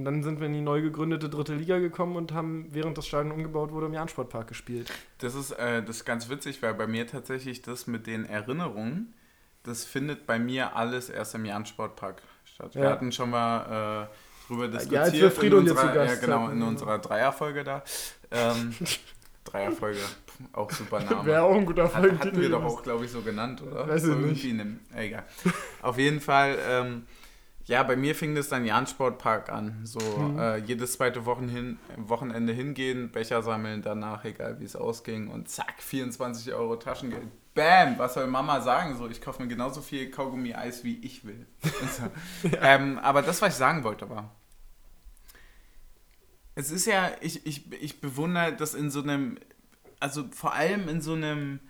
[0.00, 3.06] Und dann sind wir in die neu gegründete dritte Liga gekommen und haben, während das
[3.06, 4.90] Stadion umgebaut wurde, im Jahn-Sportpark gespielt.
[5.18, 9.12] Das ist, äh, das ist ganz witzig, weil bei mir tatsächlich das mit den Erinnerungen,
[9.62, 12.74] das findet bei mir alles erst im Jahn-Sportpark statt.
[12.74, 12.90] Wir Ja.
[12.92, 15.02] hatten schon mal äh, drüber diskutiert.
[15.02, 16.52] als wir in hier zu Gast ja, genau, hatten.
[16.56, 17.82] in unserer Dreierfolge da.
[18.30, 18.74] Ähm,
[19.44, 19.98] Dreierfolge,
[20.54, 21.26] auch super Name.
[21.26, 23.86] Wäre auch ein guter Hat, hatten wir doch auch, glaube ich, so genannt, oder?
[23.86, 24.64] Weiß ich nicht.
[24.96, 25.24] egal.
[25.82, 27.06] Auf jeden Fall, ähm,
[27.70, 29.80] ja, bei mir fing das dann Jahn Sportpark an.
[29.86, 30.38] So Mhm.
[30.38, 35.48] äh, jedes zweite Wochen hin, Wochenende hingehen, Becher sammeln, danach, egal wie es ausging, und
[35.48, 37.28] zack, 24 Euro Taschengeld.
[37.54, 38.96] Bam, was soll Mama sagen?
[38.96, 41.46] So, ich kaufe mir genauso viel Kaugummi-Eis, wie ich will.
[41.62, 42.48] so.
[42.60, 44.34] ähm, aber das, was ich sagen wollte, war,
[46.56, 49.38] es ist ja, ich, ich, ich bewundere das in so einem,
[50.00, 51.60] also vor allem in so einem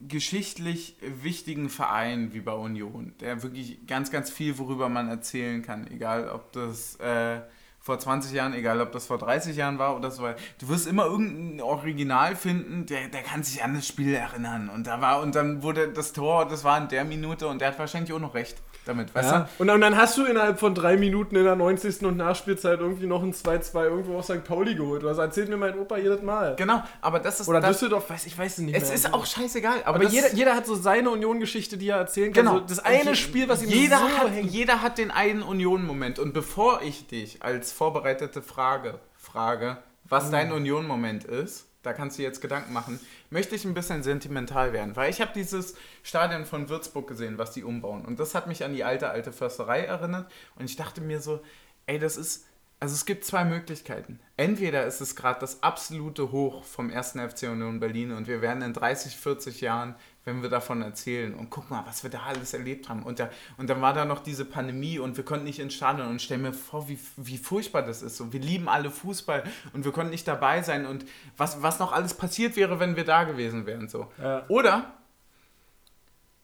[0.00, 5.90] geschichtlich wichtigen Verein wie bei Union, der wirklich ganz, ganz viel, worüber man erzählen kann,
[5.90, 7.40] egal ob das äh,
[7.80, 10.40] vor 20 Jahren, egal ob das vor 30 Jahren war oder so weiter.
[10.58, 14.68] Du wirst immer irgendein Original finden, der, der kann sich an das Spiel erinnern.
[14.68, 17.68] Und da war, und dann wurde das Tor, das war in der Minute und der
[17.68, 19.38] hat wahrscheinlich auch noch recht damit, weißt Ja.
[19.40, 19.48] du?
[19.62, 22.06] Und, dann- und dann hast du innerhalb von drei Minuten in der 90.
[22.06, 24.44] und Nachspielzeit irgendwie noch ein 2-2 irgendwo aus St.
[24.44, 25.02] Pauli geholt.
[25.02, 26.56] Das erzählt mir mein Opa jedes Mal.
[26.56, 28.94] Genau, aber das ist Oder das, Düsseldorf, weiß ich weiß es nicht es mehr.
[28.94, 32.46] ist auch scheißegal, aber, aber jeder, jeder hat so seine Union-Geschichte, die er erzählen kann.
[32.46, 32.58] Genau.
[32.58, 34.50] So das eine Je- Spiel, was ihm jeder so hat, hängt.
[34.50, 36.18] Jeder hat den einen Union-Moment.
[36.18, 39.76] Und bevor ich dich als vorbereitete Frage frage, Mhm.
[40.08, 44.72] was dein Union-Moment ist, da kannst du jetzt Gedanken machen, möchte ich ein bisschen sentimental
[44.72, 44.96] werden.
[44.96, 48.04] Weil ich habe dieses Stadion von Würzburg gesehen, was die umbauen.
[48.04, 50.30] Und das hat mich an die alte, alte Försterei erinnert.
[50.56, 51.40] Und ich dachte mir so,
[51.86, 52.46] ey, das ist...
[52.78, 54.20] Also es gibt zwei Möglichkeiten.
[54.36, 57.12] Entweder ist es gerade das absolute Hoch vom 1.
[57.12, 59.94] FC Union Berlin und wir werden in 30, 40 Jahren,
[60.26, 63.02] wenn wir davon erzählen und guck mal, was wir da alles erlebt haben.
[63.02, 66.06] Und, da, und dann war da noch diese Pandemie und wir konnten nicht ins Stadion
[66.08, 68.18] und stell mir vor, wie, wie furchtbar das ist.
[68.18, 71.06] So, wir lieben alle Fußball und wir konnten nicht dabei sein und
[71.38, 73.88] was, was noch alles passiert wäre, wenn wir da gewesen wären.
[73.88, 74.12] So.
[74.20, 74.44] Ja.
[74.48, 74.92] Oder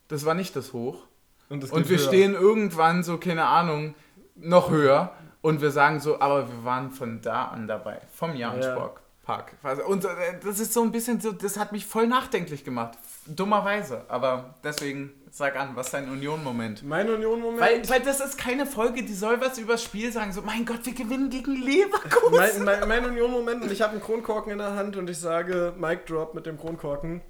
[0.08, 1.04] das war nicht das Hoch
[1.50, 2.06] Und, und wir höher.
[2.06, 3.94] stehen irgendwann so, keine Ahnung,
[4.34, 9.02] noch höher und wir sagen so, aber wir waren von da an dabei, vom Jahrespark.
[9.22, 9.52] Park.
[9.62, 10.08] Also, Und äh,
[10.42, 12.98] das ist so ein bisschen so, das hat mich voll nachdenklich gemacht.
[13.26, 14.04] dummerweise.
[14.08, 16.82] Aber deswegen sag an, was ist dein Union-Moment?
[16.82, 17.60] Mein Union-Moment?
[17.60, 20.32] Weil, weil das ist keine Folge, die soll was übers Spiel sagen.
[20.32, 22.64] So, mein Gott, wir gewinnen gegen Leverkusen.
[22.64, 25.72] mein, mein, mein Union-Moment und ich habe einen Kronkorken in der Hand und ich sage
[25.78, 27.22] Mic Drop mit dem Kronkorken.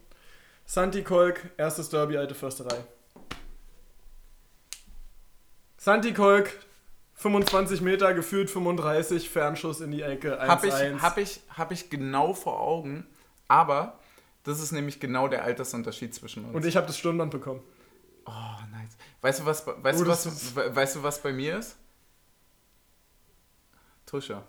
[0.64, 2.79] Santi Kolk, erstes Derby, alte Försterei.
[5.77, 6.51] Santi Kolk,
[7.23, 10.47] 25 Meter, gefühlt 35, Fernschuss in die Ecke, 1-1.
[10.49, 13.07] Habe ich, hab ich, hab ich genau vor Augen,
[13.49, 13.99] aber
[14.45, 16.55] das ist nämlich genau der Altersunterschied zwischen uns.
[16.55, 17.61] Und ich habe das Stirnband bekommen.
[18.27, 18.31] Oh,
[18.73, 18.97] nice.
[19.21, 21.77] Weißt du, was, weißt, Oh, du, was, we- weißt du, was bei mir ist?
[24.07, 24.43] Tusche.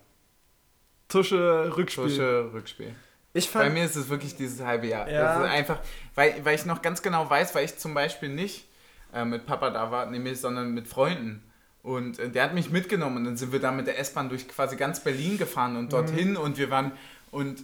[1.07, 2.03] Tusche, Rückspiel.
[2.05, 2.95] Tusche, Rückspiel.
[3.35, 5.09] Ich Bei mir ist es wirklich dieses halbe Jahr.
[5.09, 5.23] Ja.
[5.39, 5.79] Das ist einfach,
[6.15, 8.67] weil, weil ich noch ganz genau weiß, weil ich zum Beispiel nicht
[9.11, 11.43] äh, mit Papa da war, nämlich, sondern mit Freunden.
[11.83, 14.47] Und äh, der hat mich mitgenommen und dann sind wir da mit der S-Bahn durch
[14.47, 16.37] quasi ganz Berlin gefahren und dorthin Mhm.
[16.37, 16.93] und wir waren
[17.29, 17.63] und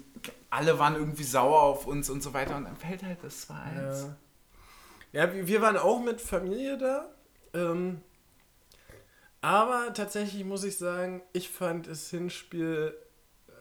[0.49, 4.07] alle waren irgendwie sauer auf uns und so weiter und dann fällt halt das 2-1.
[5.13, 5.25] ja.
[5.25, 7.09] ja, wir waren auch mit Familie da.
[7.53, 8.01] Ähm,
[9.41, 12.93] aber tatsächlich muss ich sagen, ich fand das Hinspiel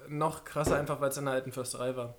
[0.09, 2.17] noch krasser, einfach weil es in der alten Försterei war.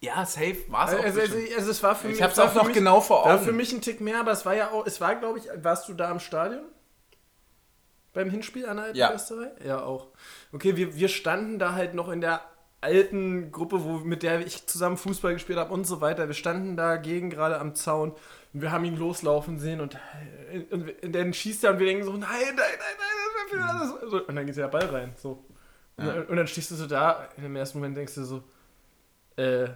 [0.00, 1.02] Ja, safe war es auch.
[1.04, 2.16] Also, also, also es war für mich.
[2.18, 3.44] ich hab's es war auch noch mich, genau vor War Augen.
[3.44, 5.88] für mich ein Tick mehr, aber es war ja auch, es war, glaube ich, warst
[5.88, 6.64] du da im Stadion?
[8.16, 9.08] Beim Hinspiel an der alten Ja.
[9.10, 9.50] Försterei?
[9.62, 10.08] Ja, auch.
[10.52, 12.40] Okay, wir, wir standen da halt noch in der
[12.80, 16.26] alten Gruppe, wo, mit der ich zusammen Fußball gespielt habe und so weiter.
[16.26, 18.12] Wir standen dagegen gerade am Zaun
[18.54, 19.98] und wir haben ihn loslaufen sehen und,
[20.70, 22.66] und, und dann schießt er und wir denken so, nein, nein, nein,
[22.98, 23.16] nein,
[23.48, 24.10] das wäre für alles.
[24.10, 25.12] So, und dann geht der Ball rein.
[25.20, 25.44] So.
[25.98, 26.12] Und, Ja.
[26.14, 28.42] dann, und dann stehst du so da, im ersten Moment denkst du so,
[29.36, 29.68] äh,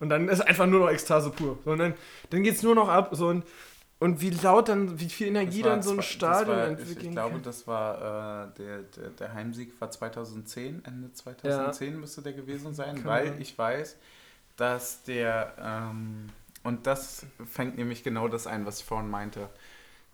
[0.00, 1.58] und dann ist einfach nur noch Ekstase pur.
[1.64, 1.94] So, und dann,
[2.30, 3.10] dann geht es nur noch ab.
[3.12, 3.44] So, und,
[4.02, 7.12] und wie laut dann, wie viel Energie dann so ein Stadion war, ich, entwickeln ich
[7.12, 7.42] glaube, kann.
[7.44, 12.96] das war äh, der, der, der Heimsieg war 2010, Ende 2010 müsste der gewesen sein,
[12.96, 13.96] Kann weil ich weiß,
[14.56, 16.30] dass der ähm,
[16.64, 19.48] und das fängt nämlich genau das ein, was ich vorhin meinte.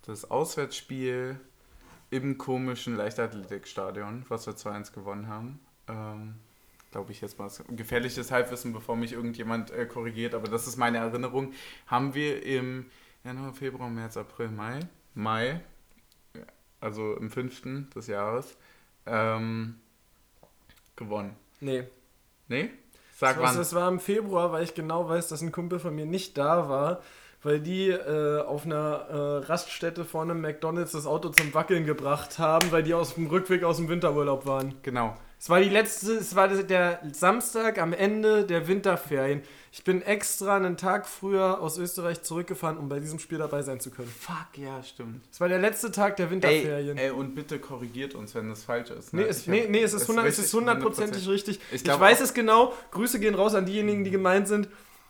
[0.05, 1.39] Das Auswärtsspiel
[2.11, 5.59] im komischen Leichtathletikstadion, was wir 2-1 gewonnen haben.
[5.87, 6.35] Ähm,
[6.91, 10.99] glaube ich jetzt mal gefährliches Halbwissen, bevor mich irgendjemand äh, korrigiert, aber das ist meine
[10.99, 11.53] Erinnerung,
[11.87, 12.85] haben wir im
[13.23, 14.79] Januar, Februar, März, April, Mai,
[15.13, 15.61] Mai,
[16.79, 18.57] also im fünften des Jahres,
[19.05, 19.75] ähm,
[20.95, 21.35] gewonnen.
[21.59, 21.83] Nee.
[22.47, 22.69] Nee?
[23.15, 23.57] Sag das, wann.
[23.57, 26.69] das war im Februar, weil ich genau weiß, dass ein Kumpel von mir nicht da
[26.69, 27.01] war,
[27.43, 32.39] weil die äh, auf einer äh, Raststätte vor einem McDonalds das Auto zum Wackeln gebracht
[32.39, 34.75] haben, weil die aus dem Rückweg aus dem Winterurlaub waren.
[34.83, 35.17] Genau.
[35.41, 39.41] Es war die letzte, es war der Samstag am Ende der Winterferien.
[39.71, 43.79] Ich bin extra einen Tag früher aus Österreich zurückgefahren, um bei diesem Spiel dabei sein
[43.79, 44.09] zu können.
[44.09, 45.23] Fuck, ja, stimmt.
[45.31, 46.97] Es war der letzte Tag der Ey, Winterferien.
[46.97, 49.13] ey, und bitte korrigiert uns, wenn das falsch ist.
[49.13, 49.27] Nee, ne?
[49.27, 51.29] es, Ich nee, nee, es ist, 100, es ist richtig, hundertprozentig 100%.
[51.31, 51.59] richtig.
[51.71, 52.73] Ich Ich, weiß auch- es genau.
[52.91, 54.67] Grüße gehen raus an diejenigen, die gemeint sind.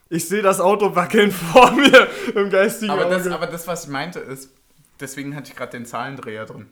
[0.09, 3.89] Ich sehe das Auto wackeln vor mir im geistigen Aber das, aber das, was ich
[3.89, 4.51] meinte, ist,
[4.99, 6.67] deswegen hatte ich gerade den Zahlendreher drin.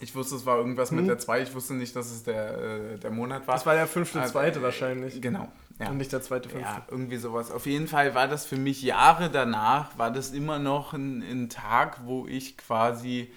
[0.00, 1.06] Ich wusste, es war irgendwas mit Hm.
[1.08, 3.54] der 2, ich wusste nicht, dass es der, äh, der Monat war.
[3.54, 5.20] das war der fünfte, Also, zweite äh, wahrscheinlich.
[5.22, 5.48] Genau.
[5.78, 5.88] Ja.
[5.90, 6.66] Und nicht der zweite, fünfte.
[6.68, 7.50] Ja, irgendwie sowas.
[7.50, 11.48] Auf jeden Fall war das für mich Jahre danach, war das immer noch ein, ein
[11.48, 13.30] Tag, wo ich quasi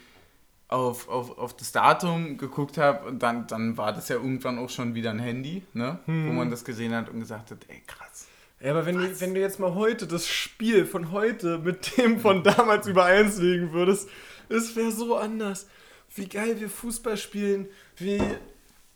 [0.68, 4.70] auf, auf, auf das Datum geguckt habe und dann, dann war das ja irgendwann auch
[4.70, 6.00] schon wieder ein Handy, ne?
[6.06, 6.36] wo Hm.
[6.36, 8.28] man das gesehen hat und gesagt hat, ey krass.
[8.62, 12.20] Ja, aber wenn du, wenn du jetzt mal heute das Spiel von heute mit dem
[12.20, 14.10] von damals über eins legen würdest,
[14.50, 15.68] es wäre so anders.
[16.16, 17.68] Wie geil wir Fußball spielen,
[17.98, 18.22] wie...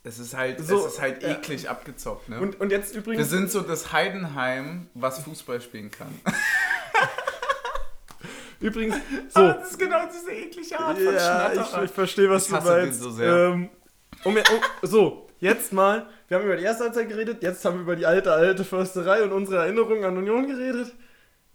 [0.06, 1.30] Es ist halt, So, es ist halt ja.
[1.30, 2.28] eklig abgezockt.
[2.28, 2.38] Ne?
[2.38, 3.30] Und, und jetzt Wir übrigens...
[3.30, 6.08] sind so das Heidenheim, was Fußball spielen kann.
[8.60, 8.96] Übrigens,
[9.28, 9.40] So.
[9.40, 9.52] so...
[9.52, 11.84] das ist genau diese eklige Art von Ja, ich, Schnatterer.
[11.84, 13.00] ich verstehe, was Ich du meinst.
[13.00, 13.34] so sehr.
[13.52, 13.70] Ähm,
[14.24, 14.42] um, um,
[14.82, 16.06] so, jetzt mal.
[16.28, 19.22] Wir haben über die erste Halbzeit geredet, jetzt haben wir über die alte, alte Försterei
[19.22, 20.94] und unsere Erinnerungen an Union geredet.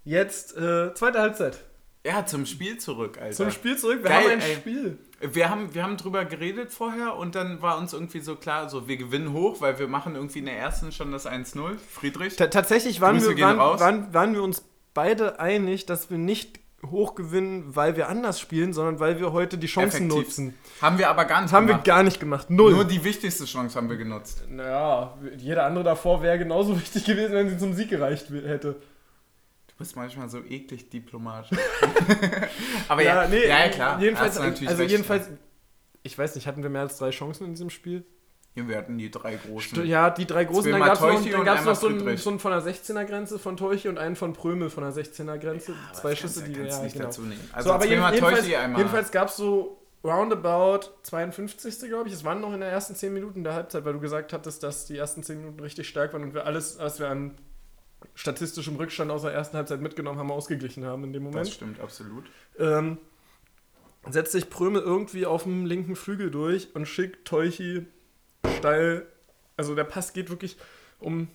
[0.04, 1.60] Jetzt äh, zweite Halbzeit.
[2.06, 3.36] Ja, zum Spiel zurück, Alter.
[3.36, 4.00] Zum Spiel zurück.
[4.04, 4.56] Wir Geil, haben ein ey.
[4.56, 4.98] Spiel.
[5.20, 8.88] Wir haben, wir haben drüber geredet vorher und dann war uns irgendwie so klar, so
[8.88, 11.78] wir gewinnen hoch, weil wir machen irgendwie in der ersten schon das 1-0.
[11.78, 12.38] Friedrich.
[12.38, 16.60] Ta tatsächlich waren wir, waren, waren, waren wir uns beide einig, dass wir nicht
[16.90, 20.28] hoch gewinnen, weil wir anders spielen, sondern weil wir heute die Chancen Effektiv.
[20.28, 20.54] nutzen.
[20.82, 21.86] Haben wir aber gar nicht haben gemacht.
[21.86, 22.50] wir gar nicht gemacht.
[22.50, 22.72] Null.
[22.72, 24.46] Nur die wichtigste Chance haben wir genutzt.
[24.50, 28.78] naja, jeder andere davor wäre genauso wichtig gewesen, wenn sie zum Sieg gereicht hätte.
[29.80, 31.58] Du bist manchmal so eklig diplomatisch.
[32.90, 34.02] aber ja, nee, ja, ja, klar.
[34.02, 34.92] Jedenfalls, also recht.
[34.92, 35.30] jedenfalls,
[36.04, 38.04] ich weiß nicht, hatten wir mehr als drei Chancen in diesem Spiel?
[38.56, 39.86] Ja, wir hatten die drei großen.
[39.86, 40.70] Ja, die drei großen.
[40.70, 43.56] Dann gab es noch, gab's noch so, einen, so einen von der 16er Grenze von
[43.56, 45.74] Teuchi und einen von Prömel von der 16er Grenze.
[45.88, 47.06] Aber Zwei Schüsse, die wir ja, nicht genau.
[47.06, 47.50] dazu nehmen.
[47.54, 48.82] Also so, aber jeden, jedenfalls, Teuchi, einmal.
[48.82, 51.80] jedenfalls gab es so roundabout 52.
[51.88, 52.14] glaube ich.
[52.14, 54.88] Es waren noch in der ersten 10 Minuten der Halbzeit, weil du gesagt hattest, dass
[54.88, 57.38] die ersten 10 Minuten richtig stark waren und wir alles, was wir an
[58.20, 61.48] statistischem Rückstand aus der ersten Halbzeit mitgenommen haben, ausgeglichen haben in dem Moment.
[61.48, 62.26] Das stimmt absolut.
[62.58, 62.98] Ähm,
[64.10, 67.86] setzt sich Prömel irgendwie auf dem linken Flügel durch und schickt Teuchi
[68.58, 69.08] steil.
[69.56, 70.58] Also der Pass geht wirklich
[71.00, 71.30] um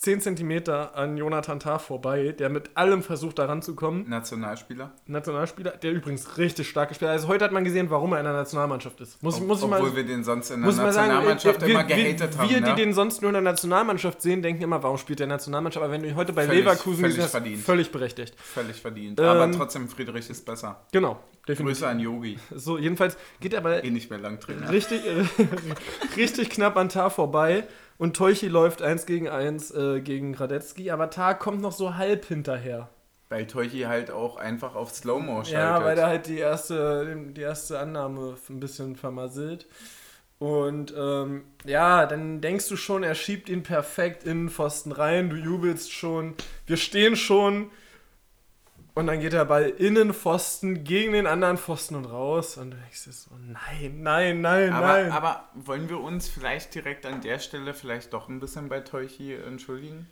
[0.00, 0.62] 10 cm
[0.94, 4.08] an Jonathan Tah vorbei, der mit allem versucht, da ranzukommen.
[4.08, 4.92] Nationalspieler.
[5.06, 7.16] Nationalspieler, der übrigens richtig stark gespielt hat.
[7.16, 9.20] Also heute hat man gesehen, warum er in der Nationalmannschaft ist.
[9.24, 11.60] Muss, ich- muss ich Obwohl mal, wir den sonst in der ich mal sagen, Nationalmannschaft
[11.62, 12.48] wir, immer wir, gehatet wir, haben.
[12.50, 12.74] wir, ne?
[12.76, 15.82] die den sonst nur in der Nationalmannschaft sehen, denken immer, warum spielt der Nationalmannschaft?
[15.82, 17.62] Aber wenn du ihn heute bei Völlig- Leverkusen völlig gesehen hast, verdient.
[17.64, 18.34] völlig berechtigt.
[18.40, 19.18] Völlig verdient.
[19.18, 20.80] Ähm, Aber trotzdem, Friedrich ist besser.
[20.92, 21.80] Genau, definitiv.
[21.80, 22.38] Grüße an Yogi.
[22.54, 24.70] So, jedenfalls geht er aber Eh nicht mehr lang Trainer.
[24.70, 25.00] richtig,
[26.16, 27.64] richtig knapp an Tar vorbei
[27.98, 32.24] und Teuchi läuft 1 gegen 1 äh, gegen Radetzky, aber Tar kommt noch so halb
[32.24, 32.88] hinterher.
[33.28, 35.52] Weil Teuchi halt auch einfach auf Slow-Mo schaltet.
[35.52, 39.66] Ja, weil er halt die erste, die erste Annahme ein bisschen vermasselt.
[40.38, 45.28] Und ähm, ja, dann denkst du schon, er schiebt ihn perfekt in den Pfosten rein,
[45.30, 46.34] du jubelst schon,
[46.66, 47.70] wir stehen schon.
[48.98, 52.56] Und dann geht der Ball in den Pfosten, gegen den anderen Pfosten und raus.
[52.56, 55.12] Und du denkst dir so, nein, nein, nein, aber, nein.
[55.12, 59.34] aber wollen wir uns vielleicht direkt an der Stelle vielleicht doch ein bisschen bei Teuchi
[59.34, 60.08] entschuldigen?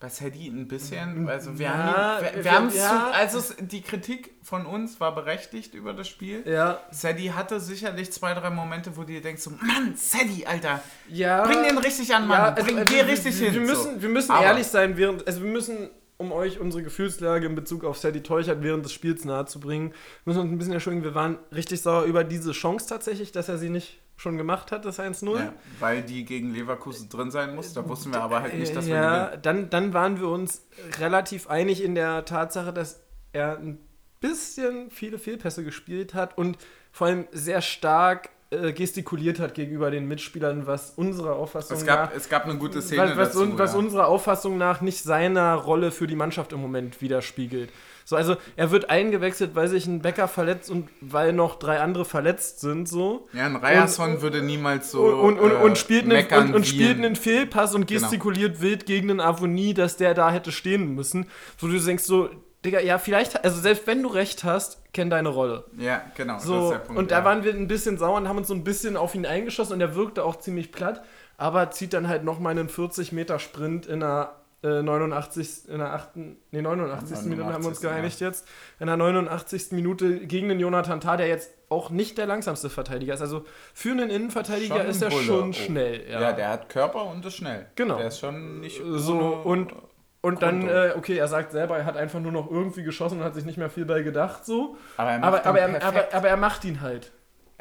[0.00, 1.28] Bei Sadie ein bisschen?
[1.30, 2.88] Also wir Ja, haben, wir, wir wir- haben ja.
[3.10, 6.42] zu, also die Kritik von uns war berechtigt über das Spiel.
[6.46, 10.82] ja, Sadie hatte sicherlich zwei, drei Momente, wo du dir denkst, so, Mann, Sadie, Alter,
[11.08, 11.42] ja.
[11.42, 13.54] bring den richtig an, Mann, Ja, also, bring, also, geh richtig wir, hin.
[13.62, 14.02] Wir müssen, so.
[14.02, 17.84] wir müssen Aber- ehrlich sein, während, also wir müssen, um euch unsere Gefühlslage in Bezug
[17.84, 21.04] auf Sadie Teuchert während des Spiels nahezubringen, müssen wir uns ein bisschen entschuldigen.
[21.04, 24.84] Wir waren richtig sauer über diese Chance tatsächlich, dass er sie nicht schon gemacht hat,
[24.84, 25.38] das 1-0.
[25.38, 27.72] Ja, weil die gegen Leverkusen drin sein muss.
[27.72, 29.42] Da wussten wir aber halt nicht, dass wir ja, gewinnen.
[29.42, 30.66] dann, dann waren wir uns
[30.98, 33.00] relativ einig in der Tatsache, dass
[33.32, 33.78] er ein
[34.20, 36.58] bisschen viele Fehlpässe gespielt hat und
[36.90, 41.96] vor allem sehr stark äh, gestikuliert hat gegenüber den Mitspielern, was unserer Auffassung Es nach
[41.96, 43.40] gab, es gab eine gute Szene was, was, dazu.
[43.42, 43.78] un, was ja.
[43.78, 47.70] unserer Auffassung nach nicht seiner Rolle für die Mannschaft im Moment widerspiegelt.
[48.06, 52.06] So, also er wird eingewechselt, weil sich ein Bäcker verletzt und weil noch drei andere
[52.06, 53.28] verletzt sind, so.
[53.34, 56.96] ja, ein Ryerson würde niemals so und, und, äh, und, spielt einen, und, und spielt
[56.98, 58.00] ein- einen Fehlpass und Genau.
[58.00, 61.26] gestikuliert wild gegen den Avonie, dass der da hätte stehen müssen.
[61.58, 62.30] So du denkst so,
[62.64, 65.64] Digga, ja, vielleicht, also selbst wenn du recht hast, kenn deine Rolle.
[65.78, 66.98] Ja, genau, So, Punkt.
[66.98, 67.24] und da ja.
[67.24, 69.80] waren wir ein bisschen sauer und haben uns so ein bisschen auf ihn eingeschossen und
[69.80, 71.04] er wirkte auch ziemlich platt,
[71.36, 75.68] aber zieht dann halt nochmal einen 40 Meter Sprint in der äh, 89.
[75.68, 76.16] in der 8.
[76.16, 77.26] Nee, 89.
[77.26, 78.44] Minute haben wir uns 89., geeinigt jetzt.
[78.80, 79.70] In der 89.
[79.70, 83.20] Minute gegen den Jonathan Tah, der jetzt auch nicht der langsamste Verteidiger ist.
[83.20, 85.22] Also für einen Innenverteidiger Schon ist er Bulle.
[85.22, 85.52] schon Oh.
[85.52, 86.10] schnell.
[86.10, 86.32] Ja, Ja.
[86.32, 87.66] der hat Körper und ist schnell.
[87.76, 87.98] Genau.
[87.98, 89.72] Der ist schon nicht So, und-
[90.20, 93.24] und dann, äh, okay, er sagt selber, er hat einfach nur noch irgendwie geschossen und
[93.24, 94.76] hat sich nicht mehr viel bei gedacht, so.
[94.96, 97.12] aber er macht Aber, ihn aber, er, aber, aber er macht ihn halt.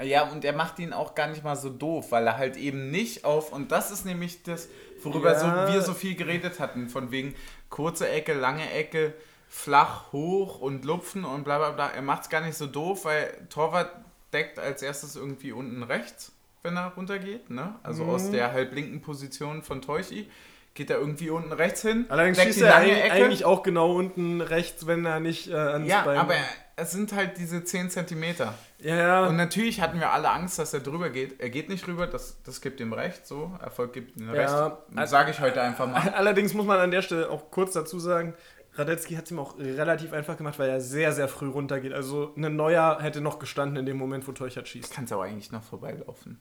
[0.01, 2.91] Ja, und er macht ihn auch gar nicht mal so doof, weil er halt eben
[2.91, 4.69] nicht auf, und das ist nämlich das,
[5.01, 5.39] worüber Ja.
[5.67, 7.33] so, wir so viel geredet hatten, von wegen
[7.69, 9.13] kurze Ecke, lange Ecke,
[9.49, 11.89] flach, hoch und lupfen und bla bla bla.
[11.89, 13.89] Er macht es gar nicht so doof, weil Torwart
[14.33, 17.75] deckt als erstes irgendwie unten rechts, wenn er runtergeht, ne?
[17.81, 18.09] Also Mhm.
[18.09, 20.29] aus der halblinken Position von Teuchi
[20.77, 24.85] geht er irgendwie unten rechts hin, Allerdings schießt er eigentlich, eigentlich auch genau unten rechts,
[24.85, 26.35] wenn er nicht äh, ans ja, Bein aber
[26.75, 28.53] es sind halt diese 10 Zentimeter.
[28.79, 29.25] Ja, ja.
[29.25, 31.41] Und natürlich hatten wir alle Angst, dass er drüber geht.
[31.41, 33.57] Er geht nicht rüber, das, das gibt ihm recht, so.
[33.59, 34.51] Erfolg gibt ihm recht.
[34.51, 34.77] Ja.
[34.91, 36.09] Das sage ich heute einfach mal.
[36.15, 38.35] Allerdings muss man an der Stelle auch kurz dazu sagen,
[38.75, 41.93] Radetzky hat es ihm auch relativ einfach gemacht, weil er sehr, sehr früh runtergeht.
[41.93, 44.93] Also ein Neuer hätte noch gestanden in dem Moment, wo Teuchert schießt.
[44.93, 46.39] Kannst aber eigentlich noch vorbeilaufen.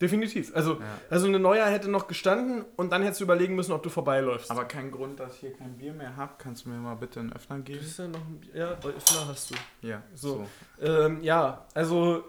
[0.00, 0.54] Definitiv.
[0.54, 0.80] Also, Ja.
[1.10, 4.50] also eine Neuer hätte noch gestanden und dann hättest du überlegen müssen, ob du vorbeiläufst.
[4.50, 6.34] Aber kein Grund, dass ich hier kein Bier mehr habe.
[6.38, 7.80] Kannst du mir mal bitte einen Öffner geben?
[7.80, 8.54] ist ja noch ein Bier.
[8.54, 9.54] Ja, Öffner hast du.
[9.86, 10.46] Ja, So.
[10.78, 10.86] so.
[10.86, 12.22] Ähm, ja, also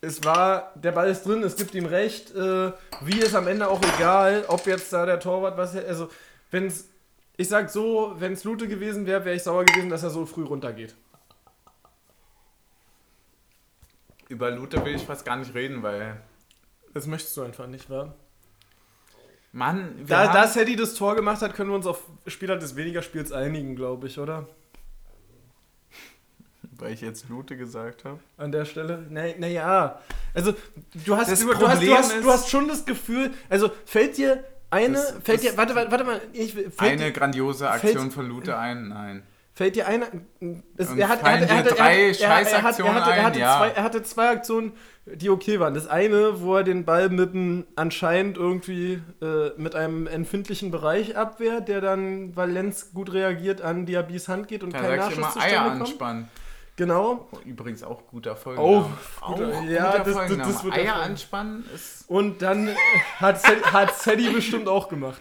[0.00, 2.34] es war, der Ball ist drin, es gibt ihm recht.
[2.34, 5.76] Äh, wie ist am Ende auch egal, ob jetzt da der Torwart was.
[5.76, 6.08] Also,
[6.50, 6.88] wenn es,
[7.36, 10.24] ich sag so, wenn es Lute gewesen wäre, wäre ich sauer gewesen, dass er so
[10.24, 10.94] früh runtergeht.
[14.28, 16.16] Über Luther will ich fast gar nicht reden, weil.
[16.94, 18.14] Das möchtest du einfach nicht, wa?
[19.52, 22.56] Mann, wir Da, haben, da Sadie das Tor gemacht hat, können wir uns auf Spieler
[22.56, 24.46] des weniger Spiels einigen, glaube ich, oder?
[26.78, 28.20] weil ich jetzt Lute gesagt habe.
[28.38, 29.04] An der Stelle?
[29.10, 30.00] Naja, na ja.
[30.32, 30.54] also
[31.04, 34.16] du hast, Das du, du, hast, du, hast, du hast schon das Gefühl, also fällt
[34.16, 37.68] dir eine, Das- fällt das- dir, warte, warte, warte mal, ich, fällt, Eine dir, grandiose
[37.68, 38.88] Aktion von Lute ein?
[38.88, 39.22] Nein.
[39.54, 39.86] Fällt dir
[40.76, 43.10] es, Und er hat, er hatte, er hatte, drei er, er, er, er, Scheißaktionen hatte,
[43.10, 43.24] er, ein?
[43.24, 43.56] hatte Ja.
[43.58, 44.72] zwei, er hatte zwei Aktionen,
[45.06, 45.74] die okay waren.
[45.74, 51.16] Das eine, wo er den Ball mit einem anscheinend irgendwie äh, mit einem empfindlichen Bereich
[51.16, 55.16] abwehrt, der dann, weil Lenz gut reagiert, an Diabys Hand geht und Da kein Nachschuss
[55.18, 55.80] immer Eier zustande kommt.
[55.82, 56.28] anspannen.
[56.76, 57.28] Genau.
[57.32, 58.88] Oh, übrigens auch guter Auch Folgenname.
[59.26, 60.52] guter- ja, das- das- Folgenname.
[60.52, 62.70] das wird Eier anspannen ist Und dann
[63.18, 65.20] hat Sadie, hat Sadie bestimmt auch gemacht.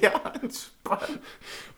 [0.00, 1.20] ja, entspannt.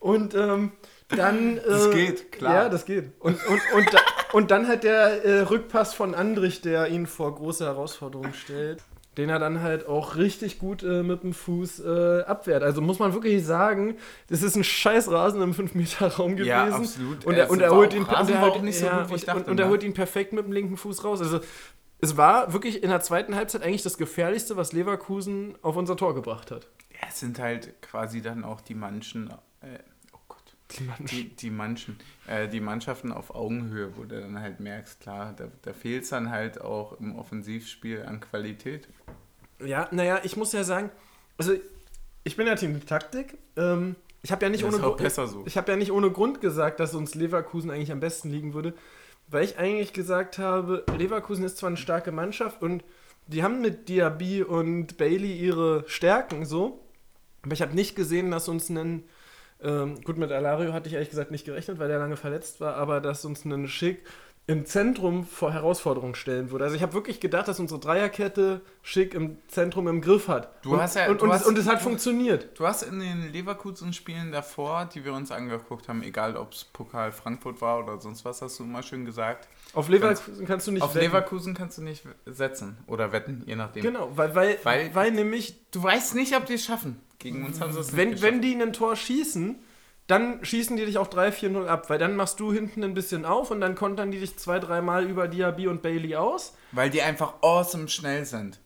[0.02, 0.72] Und ähm,
[1.08, 1.60] dann.
[1.64, 2.54] Das äh, geht, klar.
[2.54, 3.12] Ja, das geht.
[3.20, 3.86] Und, und, und,
[4.32, 8.82] und dann halt der äh, Rückpass von Andrich, der ihn vor große Herausforderungen stellt.
[9.18, 12.62] Den er dann halt auch richtig gut äh, mit dem Fuß äh, abwehrt.
[12.62, 13.96] Also muss man wirklich sagen,
[14.28, 16.48] das ist ein scheiß Rasen im 5-Meter-Raum gewesen.
[16.48, 17.26] Ja, absolut.
[17.26, 19.20] Und er, und er holt ihn, Rasen und er nicht so ja, gut, wie ich
[19.20, 19.70] und, dachte, und, und er ne?
[19.70, 21.20] holt ihn perfekt mit dem linken Fuß raus.
[21.20, 21.40] Also
[22.00, 26.14] es war wirklich in der zweiten Halbzeit eigentlich das Gefährlichste, was Leverkusen auf unser Tor
[26.14, 26.66] gebracht hat.
[26.90, 29.30] Ja, es sind halt quasi dann auch die manchen,
[30.78, 35.34] Gott, die, die manchen, äh, die Mannschaften auf Augenhöhe, wo du dann halt merkst, klar,
[35.36, 38.88] da, da fehlt es dann halt auch im Offensivspiel an Qualität.
[39.64, 40.90] Ja, naja, ich muss ja sagen,
[41.38, 41.54] also
[42.24, 43.38] ich bin ja Team Taktik.
[43.56, 45.42] Ähm, ich habe ja nicht ohne so.
[45.46, 48.74] Ich habe ja nicht ohne Grund gesagt, dass uns Leverkusen eigentlich am besten liegen würde,
[49.28, 52.84] weil ich eigentlich gesagt habe, Leverkusen ist zwar eine starke Mannschaft und
[53.26, 56.80] die haben mit Diaby und Bailey ihre Stärken so,
[57.42, 59.04] aber ich habe nicht gesehen, dass uns einen
[59.64, 62.74] ähm, gut mit Alario hatte ich ehrlich gesagt nicht gerechnet, weil der lange verletzt war,
[62.76, 64.04] aber dass uns einen Schick
[64.48, 66.64] im Zentrum vor Herausforderungen stellen würde.
[66.64, 70.52] Also ich habe wirklich gedacht, dass unsere Dreierkette Schick im Zentrum im Griff hat.
[70.64, 72.58] Du und, hast ja- und, du und, hast- es, und es hat funktioniert.
[72.58, 77.12] Du hast in den Leverkusen-Spielen davor, die wir uns angeguckt haben, egal ob es Pokal
[77.12, 80.82] Frankfurt war oder sonst was, hast du immer schön gesagt, Auf Leverkusen kannst du nicht
[80.82, 81.06] auf wetten.
[81.06, 83.82] Leverkusen kannst du nicht setzen oder wetten, je nachdem.
[83.82, 87.00] Genau, weil, weil, weil, Weil- nämlich, Du weißt nicht, ob die es schaffen.
[87.18, 89.56] Gegen uns haben sie es wenn, nicht wenn die ein Tor schießen,
[90.08, 93.50] dann schießen die dich auch 3-4-0 ab, weil dann machst du hinten ein bisschen auf
[93.50, 96.54] und dann kontern die dich zwei, dreimal über Diaby und Bailey aus.
[96.72, 98.58] Weil die einfach awesome schnell sind.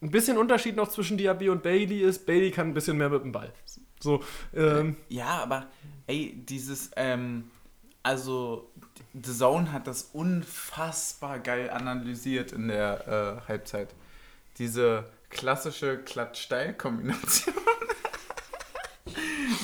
[0.00, 3.22] Ein bisschen Unterschied noch zwischen Diaby und Bailey ist, Bailey kann ein bisschen mehr mit
[3.24, 3.52] dem Ball.
[3.98, 4.22] So,
[4.54, 5.66] ähm, Ja, aber
[6.06, 7.50] ey, dieses, ähm,
[8.02, 8.69] also
[9.14, 13.88] The Zone hat das unfassbar geil analysiert in der äh, Halbzeit.
[14.58, 17.54] Diese klassische Klatsch-Steil-Kombination.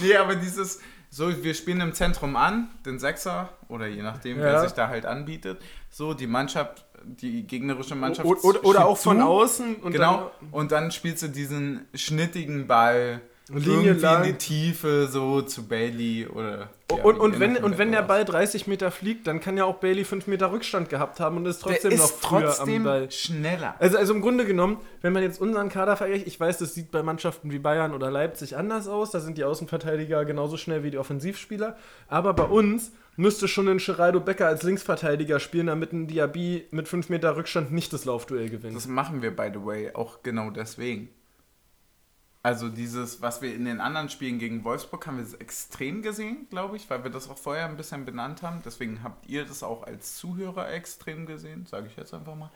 [0.03, 4.53] nee, aber dieses, so, wir spielen im Zentrum an, den Sechser, oder je nachdem, wer
[4.55, 4.61] Ja.
[4.61, 5.61] sich da halt anbietet.
[5.91, 8.27] So, die Mannschaft, die gegnerische Mannschaft.
[8.27, 9.25] oder, oder, oder auch von zu.
[9.25, 9.77] außen.
[9.77, 10.31] Und genau.
[10.51, 14.25] Und dann spielst du diesen schnittigen Ball Linie irgendwie lang.
[14.25, 16.71] in die Tiefe, so zu Bailey oder.
[16.91, 20.05] Ja, und, wenn, und wenn der Ball 30 Meter fliegt, dann kann ja auch Bailey
[20.05, 23.11] 5 Meter Rückstand gehabt haben und ist trotzdem der noch ist früher trotzdem am Ball.
[23.11, 23.75] schneller.
[23.79, 26.91] Also, also im Grunde genommen, wenn man jetzt unseren Kader vergleicht, ich weiß, das sieht
[26.91, 30.91] bei Mannschaften wie Bayern oder Leipzig anders aus, da sind die Außenverteidiger genauso schnell wie
[30.91, 31.77] die Offensivspieler,
[32.09, 36.89] aber bei uns müsste schon ein Geraldo Becker als Linksverteidiger spielen, damit ein Diaby mit
[36.89, 38.77] 5 Meter Rückstand nicht das Laufduell gewinnt.
[38.77, 41.11] Das machen wir, by the way, auch genau deswegen.
[42.47, 46.47] Also dieses, was wir in den anderen Spielen gegen Wolfsburg haben wir es extrem gesehen,
[46.49, 48.63] glaube ich, weil wir das auch vorher ein bisschen benannt haben.
[48.65, 52.53] Deswegen habt ihr das auch als Zuhörer extrem gesehen, sage ich jetzt einfach mal.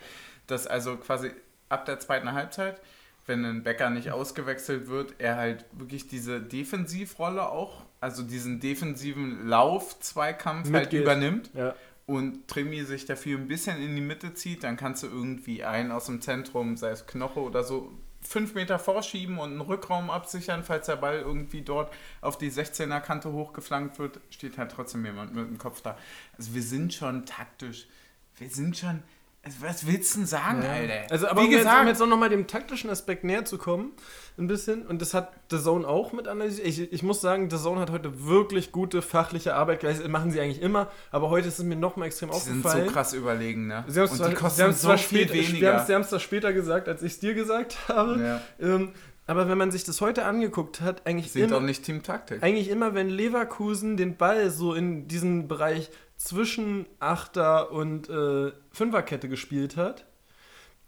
[0.46, 1.32] Dass also quasi
[1.68, 2.80] ab der zweiten Halbzeit,
[3.26, 9.48] wenn ein Becker nicht ausgewechselt wird, er halt wirklich diese Defensivrolle auch, also diesen defensiven
[9.48, 11.02] Lauf-Zweikampf halt Mitgeht.
[11.02, 11.74] übernimmt ja.
[12.06, 15.90] und Trimi sich dafür ein bisschen in die Mitte zieht, dann kannst du irgendwie einen
[15.90, 17.90] aus dem Zentrum, sei es Knoche oder so,
[18.30, 23.00] fünf Meter vorschieben und einen Rückraum absichern, falls der Ball irgendwie dort auf die 16er
[23.00, 25.98] Kante hochgeflankt wird, steht halt trotzdem jemand mit dem Kopf da.
[26.38, 27.88] Also wir sind schon taktisch.
[28.36, 29.02] Wir sind schon.
[29.42, 31.10] Also was willst du denn sagen, Alter?
[31.10, 33.58] Also, aber Wie um jetzt, um gesagt, jetzt auch nochmal dem taktischen Aspekt näher zu
[33.58, 33.92] kommen,
[34.40, 36.66] ein bisschen, und das hat The Zone auch mit analysiert.
[36.66, 40.08] Ich, ich muss sagen, The Zone hat heute wirklich gute fachliche Arbeit geleistet.
[40.08, 42.86] Machen sie eigentlich immer, aber heute ist es mir nochmal extrem die sind aufgefallen.
[42.86, 43.84] so krass überlegen, ne?
[43.86, 45.76] Sie haben es zwar, sie haben's so zwar viel spät, Sie haben weniger.
[45.76, 48.20] es sie zwar später gesagt, als ich es dir gesagt habe.
[48.20, 48.40] Ja.
[48.58, 48.92] Ähm,
[49.26, 52.42] aber wenn man sich das heute angeguckt hat, eigentlich Sind immer, auch nicht Team Taktik.
[52.42, 59.28] eigentlich immer, wenn Leverkusen den Ball so in diesen Bereich zwischen Achter und äh, Fünferkette
[59.28, 60.04] gespielt hat,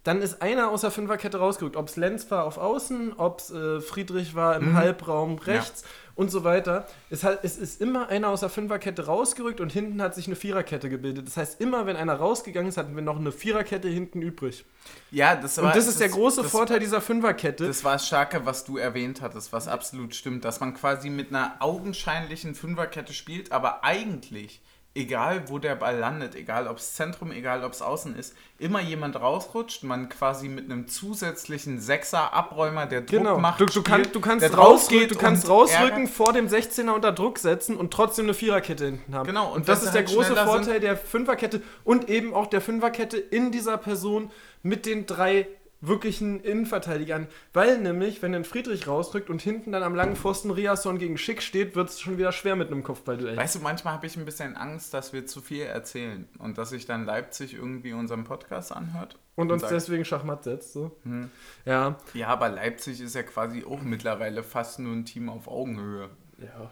[0.04, 1.76] dann ist einer aus der Fünferkette rausgerückt.
[1.76, 4.76] Ob es Lenz war auf Außen, ob es äh, Friedrich war im Mhm.
[4.76, 5.84] Halbraum rechts
[6.16, 6.86] und so weiter.
[7.08, 10.34] Es, hat, es ist immer einer aus der Fünferkette rausgerückt und hinten hat sich eine
[10.36, 11.26] Viererkette gebildet.
[11.28, 14.64] Das heißt, immer wenn einer rausgegangen ist, hatten wir noch eine Viererkette hinten übrig.
[15.12, 17.66] Ja, das war Und das ist der große das- Vorteil dieser Fünferkette.
[17.66, 21.30] Das war das Starke, was du erwähnt hattest, was absolut stimmt, dass man quasi mit
[21.30, 24.60] einer augenscheinlichen Fünferkette spielt, aber eigentlich,
[24.94, 28.80] egal wo der Ball landet, egal ob es Zentrum, egal ob es außen ist, immer
[28.80, 33.38] jemand rausrutscht, man quasi mit einem zusätzlichen Sechser Abräumer, der Druck Genau.
[33.38, 37.38] macht, Du, du, kannst, du kannst, rausrücken, du kannst rausrücken, vor dem 16er unter Druck
[37.38, 39.26] setzen und trotzdem eine Viererkette hinten haben.
[39.26, 42.60] Genau, und Und, das ist der halt große Vorteil der Fünferkette und eben auch der
[42.60, 44.30] Fünferkette in dieser Person
[44.62, 45.46] mit den drei
[45.82, 47.26] wirklichen Innenverteidigern.
[47.52, 51.42] Weil nämlich, wenn dann Friedrich rausrückt und hinten dann am langen Pfosten Riasson gegen Schick
[51.42, 53.36] steht, wird es schon wieder schwer mit einem Kopfballduell.
[53.36, 56.70] Weißt du, manchmal habe ich ein bisschen Angst, dass wir zu viel erzählen und dass
[56.70, 59.18] sich dann Leipzig irgendwie unseren Podcast anhört.
[59.34, 60.72] Und uns sagt, deswegen Schachmatt setzt.
[60.72, 60.96] So.
[61.02, 61.30] Hm.
[61.64, 61.96] Ja.
[62.14, 66.10] Ja, aber Leipzig ist ja quasi auch mittlerweile fast nur ein Team auf Augenhöhe.
[66.38, 66.70] Ja.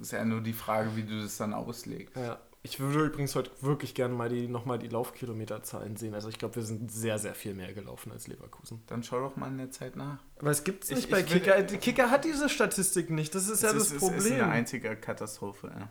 [0.00, 2.16] Ist ja nur die Frage, wie du das dann auslegst.
[2.16, 2.38] ja.
[2.62, 6.12] Ich würde übrigens heute wirklich gerne mal die, nochmal die Laufkilometerzahlen sehen.
[6.14, 8.82] Also ich glaube, wir sind sehr, sehr viel mehr gelaufen als Leverkusen.
[8.86, 10.18] Dann schau doch mal in der Zeit nach.
[10.38, 11.62] Aber es gibt es Ich- nicht ich bei will- Kicker.
[11.62, 13.34] Die Kicker hat diese Statistik nicht.
[13.34, 14.18] Das ist ja das ist, Problem.
[14.18, 15.72] Es ist eine einzige Katastrophe.
[15.74, 15.88] Ja.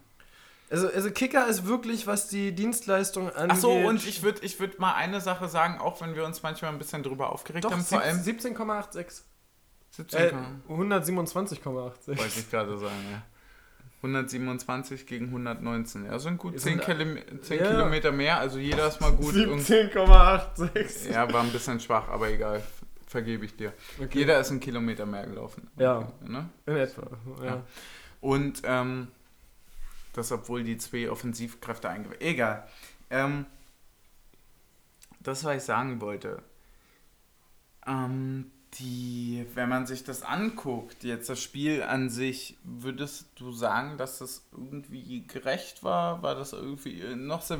[0.70, 3.51] Also, also Kicker ist wirklich, was die Dienstleistung angeht.
[3.53, 6.43] Ach so, und ich würde ich würd mal eine Sache sagen, auch wenn wir uns
[6.43, 9.24] manchmal ein bisschen drüber aufgeregt Doch, haben, vor allem 17,86.
[9.89, 10.34] 17, Äh,
[10.67, 11.63] 127,86.
[12.20, 13.24] wollte ich gerade sagen, ja.
[14.02, 16.06] 127 gegen 119.
[16.06, 17.70] Ja, sind gut Ist 10, ein- Kilometer, 10 Ja.
[17.72, 19.36] Kilometer mehr, also jeder ist mal gut.
[19.36, 21.12] irgend- 17,86.
[21.12, 22.64] Ja, war ein bisschen schwach, aber egal.
[23.08, 23.74] Vergebe ich dir.
[24.00, 24.20] Okay.
[24.20, 25.68] Jeder ist einen Kilometer mehr gelaufen.
[25.78, 26.12] Ja.
[26.26, 26.47] Ne?
[26.68, 27.08] In etwa.
[27.39, 27.45] Ja.
[27.45, 27.64] Ja.
[28.22, 29.08] Und ähm,
[30.14, 32.68] das, obwohl die zwei Offensivkräfte eingewechselt Egal.
[33.10, 33.45] Ähm,
[35.22, 36.41] das, was ich sagen wollte.
[37.88, 43.97] Ähm, die, wenn man sich das anguckt, jetzt das Spiel an sich, würdest du sagen,
[43.97, 46.22] dass das irgendwie gerecht war?
[46.22, 47.55] War das irgendwie noch so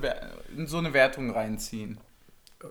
[0.56, 1.98] in so eine Wertung reinziehen?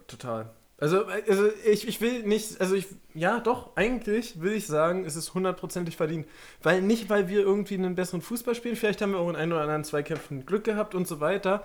[0.07, 0.51] Total.
[0.80, 5.16] Also, also ich, ich will nicht, also ich, ja doch, eigentlich will ich sagen, es
[5.16, 6.26] ist hundertprozentig verdient.
[6.62, 9.53] Weil nicht, weil wir irgendwie einen besseren Fußball spielen, vielleicht haben wir auch in ein
[9.53, 11.64] oder anderen Zweikämpfen Glück gehabt und so weiter,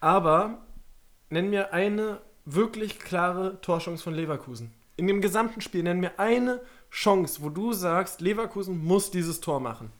[0.00, 0.62] aber
[1.28, 4.72] nenn mir eine wirklich klare Torchance von Leverkusen.
[4.96, 9.60] In dem gesamten Spiel nenn mir eine Chance, wo du sagst, Leverkusen muss dieses Tor
[9.60, 9.90] machen.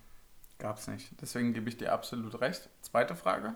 [0.59, 1.11] Gab's nicht.
[1.21, 2.69] Deswegen gebe ich dir absolut recht.
[2.81, 3.55] Zweite Frage,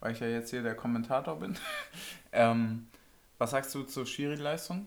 [0.00, 1.56] weil ich ja jetzt hier der Kommentator bin.
[2.32, 2.86] ähm,
[3.38, 4.86] was sagst du zur Schiri-Leistung?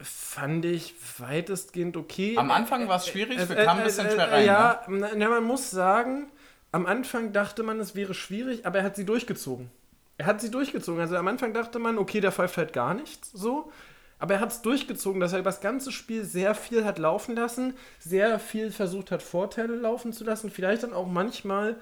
[0.00, 2.36] Fand ich weitestgehend okay.
[2.36, 4.46] Am Anfang war es schwierig, Äh, wir äh, kamen ein äh, bisschen schwer rein.
[4.46, 6.30] Ja, na, na, man muss sagen,
[6.70, 9.70] am Anfang dachte man, es wäre schwierig, aber er hat sie durchgezogen.
[10.16, 11.00] Er hat sie durchgezogen.
[11.00, 13.72] Also am Anfang dachte man, okay, der pfeift halt gar nichts so.
[14.18, 17.74] Aber er hat es durchgezogen, dass er das ganze Spiel sehr viel hat laufen lassen,
[17.98, 20.50] sehr viel versucht hat, Vorteile laufen zu lassen.
[20.50, 21.76] Vielleicht dann auch manchmal,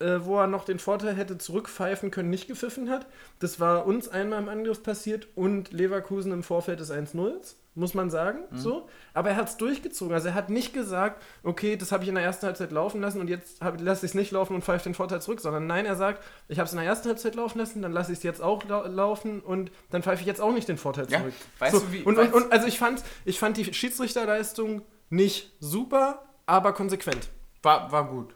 [0.00, 3.06] äh, wo er noch den Vorteil hätte zurückpfeifen können, nicht gepfiffen hat.
[3.38, 7.32] Das war uns einmal im Angriff passiert und Leverkusen im Vorfeld des 1-0,
[7.74, 8.40] muss man sagen.
[8.50, 8.56] Mhm.
[8.58, 8.88] So.
[9.14, 10.12] Aber er hat es durchgezogen.
[10.14, 13.20] Also er hat nicht gesagt, okay, das habe ich in der ersten Halbzeit laufen lassen
[13.20, 15.96] und jetzt lasse ich es nicht laufen und pfeife den Vorteil zurück, sondern nein, er
[15.96, 18.40] sagt, ich habe es in der ersten Halbzeit laufen lassen, dann lasse ich es jetzt
[18.42, 21.34] auch lau laufen und dann pfeife ich jetzt auch nicht den Vorteil Ja, zurück.
[21.58, 25.52] weißt so, du, wie- und, und, und also ich fand, ich fand die Schiedsrichterleistung nicht
[25.60, 27.28] super, aber konsequent.
[27.62, 28.34] War, war gut.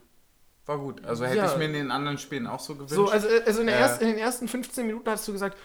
[0.66, 1.04] War gut.
[1.04, 1.52] Also hätte Ja.
[1.52, 2.94] ich mir in den anderen Spielen auch so gewünscht.
[2.94, 3.80] So, also, also in, der Äh.
[3.80, 5.58] ersten, in den ersten 15 Minuten hast du gesagt,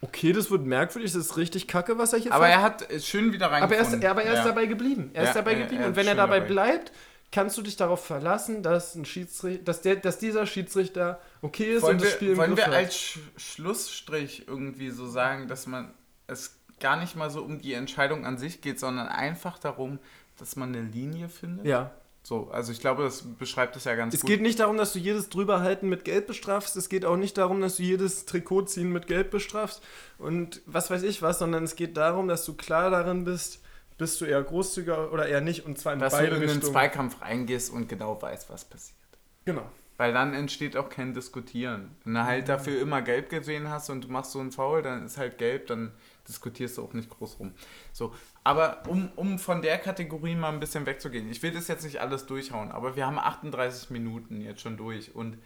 [0.00, 2.56] okay, das wird merkwürdig, das ist richtig kacke, was er hier aber pfeift.
[2.56, 4.00] er hat es schön wieder aber er reingefunden.
[4.02, 4.44] ist, aber er ist Ja.
[4.44, 5.10] dabei geblieben.
[5.12, 5.84] Er Ja, ist dabei geblieben.
[5.84, 6.48] und wenn er dabei dabei.
[6.52, 6.92] bleibt,
[7.30, 11.82] kannst du dich darauf verlassen, dass, ein Schiedsrichter, dass, der, dass dieser Schiedsrichter okay ist
[11.82, 15.46] Wollen und das wir, Spiel im wollen Griff wir als Sch Schlussstrich irgendwie so sagen,
[15.48, 15.92] dass man
[16.26, 19.98] es gar nicht mal so um die Entscheidung an sich geht, sondern einfach darum,
[20.38, 21.66] dass man eine Linie findet?
[21.66, 21.90] Ja.
[22.28, 24.28] So, also ich glaube, das beschreibt es ja ganz Es gut.
[24.28, 26.76] geht nicht darum, dass du jedes Drüberhalten mit Gelb bestrafst.
[26.76, 29.82] Es geht auch nicht darum, dass du jedes Trikotziehen mit Gelb bestrafst
[30.18, 33.62] und was weiß ich was, sondern es geht darum, dass du klar darin bist,
[33.96, 36.50] bist du eher großzügiger oder eher nicht und zwar in dass du beide in den
[36.50, 36.70] Richtungen.
[36.70, 38.98] Zweikampf reingehst und genau weißt, was passiert.
[39.46, 39.66] Genau.
[39.96, 41.96] Weil dann entsteht auch kein Diskutieren.
[42.04, 45.06] Wenn du halt dafür immer gelb gesehen hast und du machst so einen Foul, dann
[45.06, 45.92] ist halt gelb, dann
[46.28, 47.54] diskutierst du auch nicht groß rum.
[47.94, 48.14] So,
[48.48, 52.00] aber um, um von der Kategorie mal ein bisschen wegzugehen, ich will das jetzt nicht
[52.00, 55.36] alles durchhauen, aber wir haben 38 Minuten jetzt schon durch und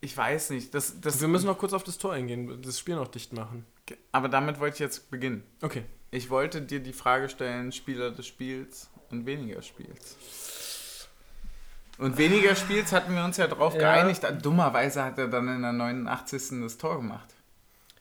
[0.00, 2.96] ich weiß nicht, das, das, Wir müssen noch kurz auf das Tor eingehen, das Spiel
[2.96, 3.64] noch dicht machen.
[4.10, 5.44] aber damit wollte ich jetzt beginnen.
[5.62, 5.84] Okay.
[6.10, 10.16] Ich wollte dir die Frage stellen, Spieler des Spiels und weniger Spiels.
[11.98, 13.80] Und weniger Spiels hatten wir uns ja drauf Ja.
[13.80, 14.26] geeinigt.
[14.42, 16.62] Dummerweise hat er dann in der 89.
[16.62, 17.28] das Tor gemacht.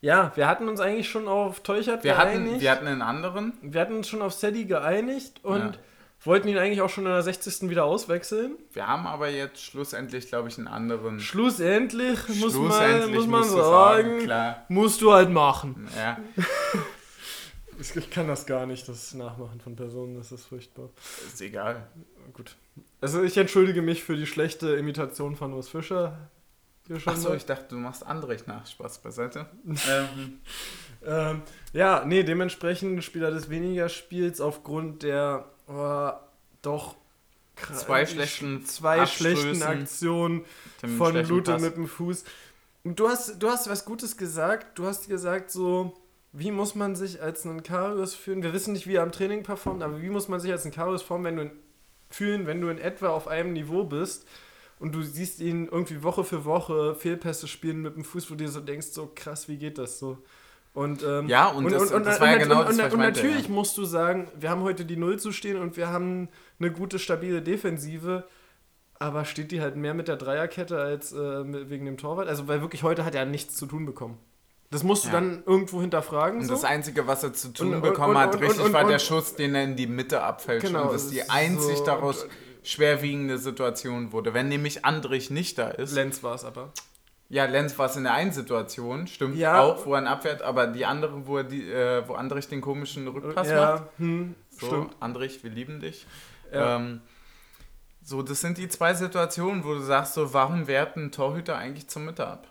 [0.02, 2.52] Ja, wir hatten uns eigentlich schon auf Teuchert Wir geeinigt.
[2.52, 3.54] hatten, wir hatten einen anderen.
[3.62, 5.72] wir hatten uns schon auf Sadie geeinigt und Ja.
[6.24, 7.70] wollten ihn eigentlich auch schon in der 60.
[7.70, 8.56] wieder auswechseln.
[8.72, 11.20] Wir haben aber jetzt schlussendlich, glaube ich, einen anderen.
[11.20, 14.66] Schlussendlich, muss man, muss man sagen, Klar.
[14.70, 15.90] musst du halt machen.
[15.98, 16.18] Ja.
[17.78, 20.90] Ich, ich kann das gar nicht, das Nachmachen von Personen, das ist furchtbar.
[21.28, 21.88] Ist egal.
[22.34, 22.56] Gut.
[23.02, 26.30] Also ich entschuldige mich für die schlechte Imitation von Urs Fischer.
[26.98, 28.66] Schon Achso, ich dachte, du machst Andrich nach.
[28.66, 29.46] Spaß beiseite.
[29.66, 30.40] ähm,
[31.06, 36.12] Ähm, ja, nee, dementsprechend Spieler des weniger Spiels aufgrund der oh,
[36.62, 36.96] doch
[37.74, 39.62] Zwei schlechten zwei schlechten.
[39.64, 40.46] Aktionen
[40.98, 41.62] von Lute Pass.
[41.62, 42.24] mit dem Fuß.
[42.86, 44.80] Und du hast, du hast was Gutes gesagt.
[44.80, 45.94] Du hast gesagt so,
[46.32, 48.44] wie muss man sich als einen Karius fühlen?
[48.44, 50.74] Wir wissen nicht, wie er am Training performt, aber wie muss man sich als einen
[50.74, 51.52] Karius formen, wenn du in,
[52.10, 54.26] fühlen, wenn du in etwa auf einem Niveau bist
[54.80, 58.46] und du siehst ihn irgendwie Woche für Woche Fehlpässe spielen mit dem Fuß, wo du
[58.46, 60.18] dir so denkst, so krass, wie geht das so?
[60.74, 63.48] Und, ähm, Ja, und das- das war ja genau das, was ich und meinte, natürlich
[63.48, 63.52] ja.
[63.54, 67.00] musst du sagen, wir haben heute die Null zu stehen und wir haben eine gute,
[67.00, 68.24] stabile Defensive,
[69.00, 72.28] aber steht die halt mehr mit der Dreierkette als äh, wegen dem Torwart?
[72.28, 74.18] Also, weil wirklich heute hat er nichts zu tun bekommen.
[74.72, 75.14] Das musst du Ja.
[75.16, 76.42] dann irgendwo hinterfragen.
[76.42, 76.54] Und so.
[76.54, 78.84] das Einzige, was er zu tun Und- und- bekommen und- hat, und- richtig, und- war
[78.84, 80.68] und- der Schuss, den er in die Mitte abfälscht.
[80.68, 82.28] Genau, und das ist die so- einzig daraus
[82.64, 84.34] schwerwiegende Situation wurde.
[84.34, 85.94] Wenn nämlich Andrich nicht da ist.
[85.94, 86.72] Lenz war es aber.
[87.30, 89.62] ja, Lenz war es in der einen Situation, stimmt Ja.
[89.62, 92.62] auch, wo er ihn abwehrt, aber die andere, wo, er die, äh, wo Andrich den
[92.62, 93.50] komischen Rückpass macht.
[93.50, 94.96] ja, hm, So, stimmt.
[95.00, 96.06] Andrich, wir lieben dich.
[96.54, 96.78] Ja.
[96.78, 97.02] Ähm,
[98.04, 101.88] so, das sind die zwei Situationen, wo du sagst, so, warum wehrt ein Torhüter eigentlich
[101.88, 102.48] zur Mitte ab?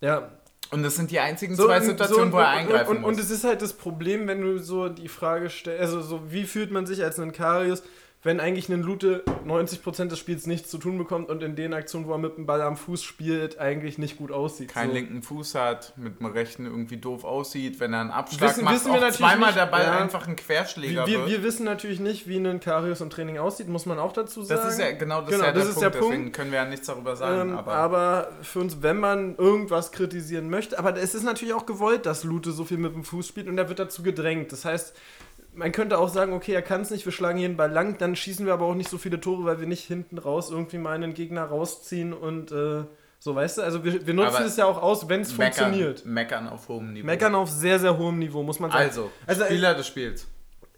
[0.00, 0.30] ja,
[0.70, 3.08] Und das sind die einzigen So, zwei Situationen, so, wo er eingreifen und, und, muss.
[3.12, 6.44] und es ist halt das Problem, wenn du so die Frage stellst, also so, wie
[6.44, 7.82] fühlt man sich als ein Karius,
[8.24, 12.06] wenn eigentlich ein Lute 90% des Spiels nichts zu tun bekommt und in den Aktionen,
[12.06, 14.70] wo er mit dem Ball am Fuß spielt, eigentlich nicht gut aussieht.
[14.70, 14.94] keinen so.
[14.94, 18.74] linken Fuß hat, mit dem rechten irgendwie doof aussieht, wenn er einen Abschlag Wissen- macht,
[18.76, 19.98] wissen wir natürlich zweimal nicht, der Ball ja.
[19.98, 21.28] einfach ein Querschläger Wir, wird.
[21.30, 24.60] wir wissen natürlich nicht, wie ein Karius im Training aussieht, muss man auch dazu sagen.
[24.62, 26.12] das ist ja genau das, Genau, ist ja das der ist Punkt, der Punkt.
[26.14, 27.50] deswegen können wir ja nichts darüber sagen.
[27.50, 31.66] Ähm, aber, aber, für uns, wenn man irgendwas kritisieren möchte, aber es ist natürlich auch
[31.66, 34.50] gewollt, dass Lute so viel mit dem Fuß spielt und er wird dazu gedrängt.
[34.50, 34.94] Das heißt,
[35.54, 37.98] man könnte auch sagen, okay, er kann es nicht, wir schlagen hier den Ball lang,
[37.98, 40.78] dann schießen wir aber auch nicht so viele Tore, weil wir nicht hinten raus irgendwie
[40.78, 42.84] mal einen Gegner rausziehen und äh,
[43.18, 43.62] so, weißt du?
[43.62, 46.04] Also wir, wir nutzen Aber es ja auch aus, wenn es funktioniert.
[46.04, 47.06] Meckern auf hohem Niveau.
[47.06, 48.84] Meckern auf sehr, sehr hohem Niveau, muss man sagen.
[48.84, 50.26] Also, Also, äh, Spieler des Spiels.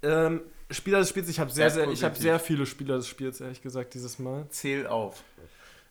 [0.02, 3.08] Ähm, Spieler des Spiels, ich habe sehr, Sehr sehr, ich habe sehr viele Spieler des
[3.08, 4.46] Spiels, ehrlich gesagt, dieses Mal.
[4.50, 5.24] Zähl auf.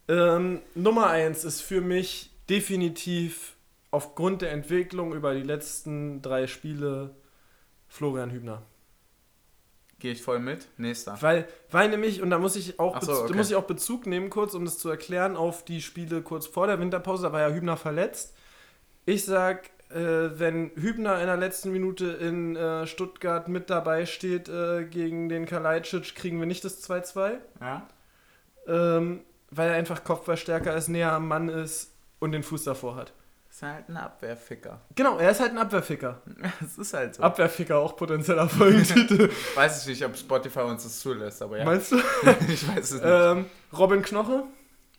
[0.07, 3.55] Ähm, Nummer eins ist für mich definitiv
[3.91, 7.15] aufgrund der Entwicklung über die letzten drei Spiele
[7.87, 8.61] Florian Hübner.
[9.99, 10.67] Gehe ich voll mit.
[10.77, 11.17] Nächster.
[11.21, 13.27] Weil, weil nämlich, und da muss ich auch, so, okay.
[13.29, 16.47] da muss ich auch Bezug nehmen, kurz, um das zu erklären, auf die Spiele kurz
[16.47, 18.35] vor der Winterpause, da war ja Hübner verletzt.
[19.05, 19.95] Ich sag, äh,
[20.39, 25.45] wenn Hübner in der letzten Minute in äh, Stuttgart mit dabei steht äh, gegen den
[25.45, 27.37] Kalajdzic, kriegen wir nicht das 2-2.
[27.61, 27.87] Ja?
[28.67, 29.21] Ähm,
[29.51, 33.13] weil er einfach Kopfballstärker ist, näher am Mann ist und den Fuß davor hat.
[33.55, 34.81] Ist halt ein Abwehrficker.
[34.95, 36.21] Genau, er ist halt ein Abwehrficker.
[36.61, 37.23] Es ist halt so.
[37.23, 39.31] Abwehrficker, auch potenzieller Folgentitel.
[39.55, 41.63] Weiß ich nicht, ob Spotify uns das zulässt, aber ja.
[41.63, 41.95] Meinst du?
[42.49, 43.05] ich weiß es nicht.
[43.05, 44.43] Ähm, Robin Knoche,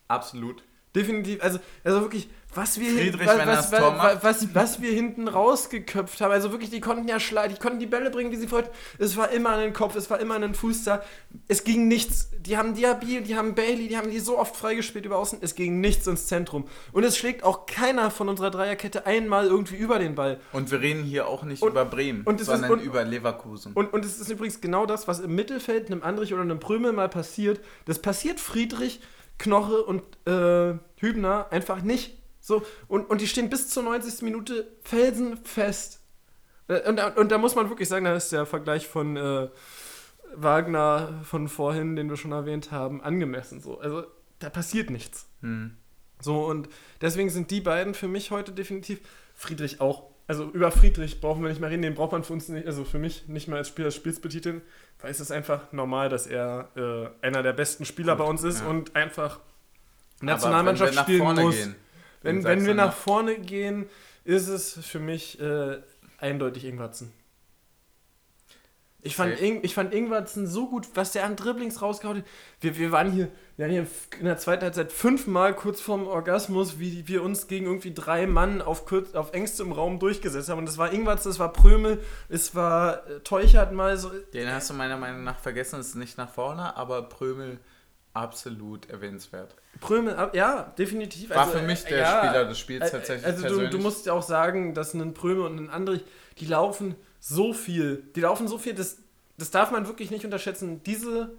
[0.08, 0.62] Absolut.
[0.96, 1.42] Definitiv.
[1.42, 6.32] Also, also wirklich, was wir, hin- was, was, was, was, wir hinten rausgeköpft haben.
[6.32, 8.70] Also wirklich, die konnten ja schlagen, die konnten die Bälle bringen, wie sie wollten.
[8.98, 11.02] Es war immer an den Kopf, es war immer an den Fuß da.
[11.48, 12.30] Es ging nichts.
[12.40, 15.40] Die haben Diaby, die haben Bailey, die haben die so oft freigespielt über außen.
[15.42, 16.66] Es ging nichts ins Zentrum.
[16.92, 20.40] Und es schlägt auch keiner von unserer Dreierkette einmal irgendwie über den Ball.
[20.52, 23.04] Und wir reden hier auch nicht Und- über Bremen, und es ist- sondern und- über
[23.04, 23.72] Leverkusen.
[23.74, 26.92] Und, und es ist übrigens genau das, was im Mittelfeld einem Andrich oder einem Prömel
[26.92, 27.60] mal passiert.
[27.84, 29.00] Das passiert Friedrich,
[29.38, 32.18] Knoche und äh, Hübner einfach nicht.
[32.40, 34.22] So, und, und die stehen bis zur 90.
[34.22, 36.00] Minute felsenfest.
[36.68, 39.48] Äh, Und, da- und da muss man wirklich sagen, da ist der Vergleich von äh,
[40.34, 43.60] Wagner von vorhin, den wir schon erwähnt haben, angemessen.
[43.60, 43.78] So.
[43.80, 44.04] Also
[44.38, 45.26] da passiert nichts.
[45.40, 45.76] hm.
[46.20, 46.70] So, und
[47.02, 49.00] deswegen sind die beiden für mich heute definitiv.
[49.34, 50.10] Friedrich auch.
[50.28, 52.84] Also über Friedrich brauchen wir nicht mehr reden, den braucht man für uns nicht, also
[52.84, 54.60] für mich nicht mal als Spieler des Spiels betiteln,
[55.00, 58.42] weil es ist einfach normal, dass er äh, einer der besten Spieler Gut, bei uns
[58.42, 58.66] ist ja.
[58.66, 59.38] und einfach
[60.20, 61.54] Nationalmannschaft wenn spielen muss.
[61.54, 61.74] Gehen,
[62.22, 63.86] wenn, wen wenn wir nach vorne gehen,
[64.24, 65.78] ist es für mich äh,
[66.18, 67.12] eindeutig Ingwatzen.
[69.06, 69.60] Ich fand, Okay.
[69.62, 72.24] Ich fand Ingwatzen so gut, was der an Dribblings rausgehauen hat.
[72.60, 73.86] Wir, wir waren hier, wir waren hier
[74.18, 78.60] in der zweiten Halbzeit fünfmal kurz vorm Orgasmus, wie wir uns gegen irgendwie drei Mann
[78.60, 80.58] auf, kurz, auf engstem Raum durchgesetzt haben.
[80.58, 84.10] Und das war Ingwatzen, das war Prömel, es war äh, Teuchert mal so.
[84.34, 87.58] Den hast du meiner Meinung nach vergessen, ist nicht nach vorne, aber Prömel
[88.12, 89.54] absolut erwähnenswert.
[89.80, 91.30] Prömel, ja, definitiv.
[91.30, 93.70] War Also, für mich äh, der ja, Spieler des Spiels Äh, tatsächlich Also du, persönlich.
[93.70, 96.02] du musst ja auch sagen, dass ein Pröme und ein Andrich,
[96.38, 96.96] die laufen
[97.28, 98.04] so viel.
[98.14, 98.98] Die laufen so viel, das,
[99.36, 100.82] das darf man wirklich nicht unterschätzen.
[100.84, 101.36] Diese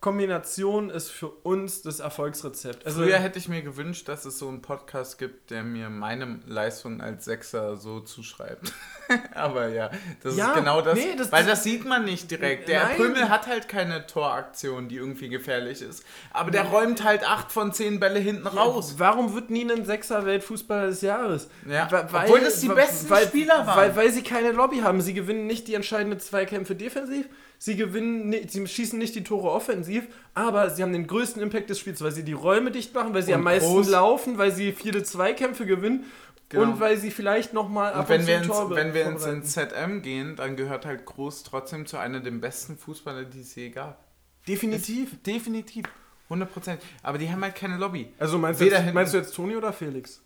[0.00, 2.86] Kombination ist für uns das Erfolgsrezept.
[2.86, 6.40] Also, Früher hätte ich mir gewünscht, dass es so einen Podcast gibt, der mir meine
[6.46, 8.72] Leistung als Sechser so zuschreibt.
[9.34, 9.90] Aber ja,
[10.22, 10.94] das Ja, ist genau das.
[10.94, 12.68] nee, das- weil das sieht man nicht direkt.
[12.68, 13.28] Der Nein.
[13.28, 16.02] Hat halt keine Toraktion, die irgendwie gefährlich ist.
[16.32, 18.94] Aber der räumt halt acht von zehn Bälle hinten raus.
[18.96, 21.48] Warum wird nie ein Sechser Weltfußballer des Jahres?
[21.68, 23.76] Ja, Wa- obwohl das die besten Spieler waren.
[23.76, 25.02] Weil, weil sie keine Lobby haben.
[25.02, 27.26] Sie gewinnen nicht die entscheidenden Zweikämpfe defensiv,
[27.60, 31.78] sie gewinnen, sie schießen nicht die Tore offensiv, aber sie haben den größten Impact des
[31.78, 33.88] Spiels, weil sie die Räume dicht machen, weil sie Und am meisten groß.
[33.90, 36.04] laufen, weil sie viele Zweikämpfe gewinnen
[36.50, 36.64] Genau.
[36.64, 40.34] Und weil sie vielleicht nochmal Und wenn wir, ins, wenn wir ins, ins ZM gehen,
[40.34, 44.04] dann gehört halt Groß trotzdem zu einer der besten Fußballer, die es je gab.
[44.48, 45.12] Definitiv.
[45.12, 45.86] Ist, definitiv.
[46.28, 46.78] 100%.
[47.04, 48.12] Aber die haben halt keine Lobby.
[48.18, 50.20] Also meinst du, jetzt, meinst du jetzt Toni oder Felix?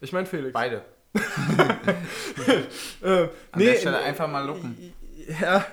[0.00, 0.52] Ich meine Felix.
[0.52, 0.84] Beide.
[3.00, 4.92] Äh, An nee, der Stelle einfach mal lucken.
[5.40, 5.64] Ja,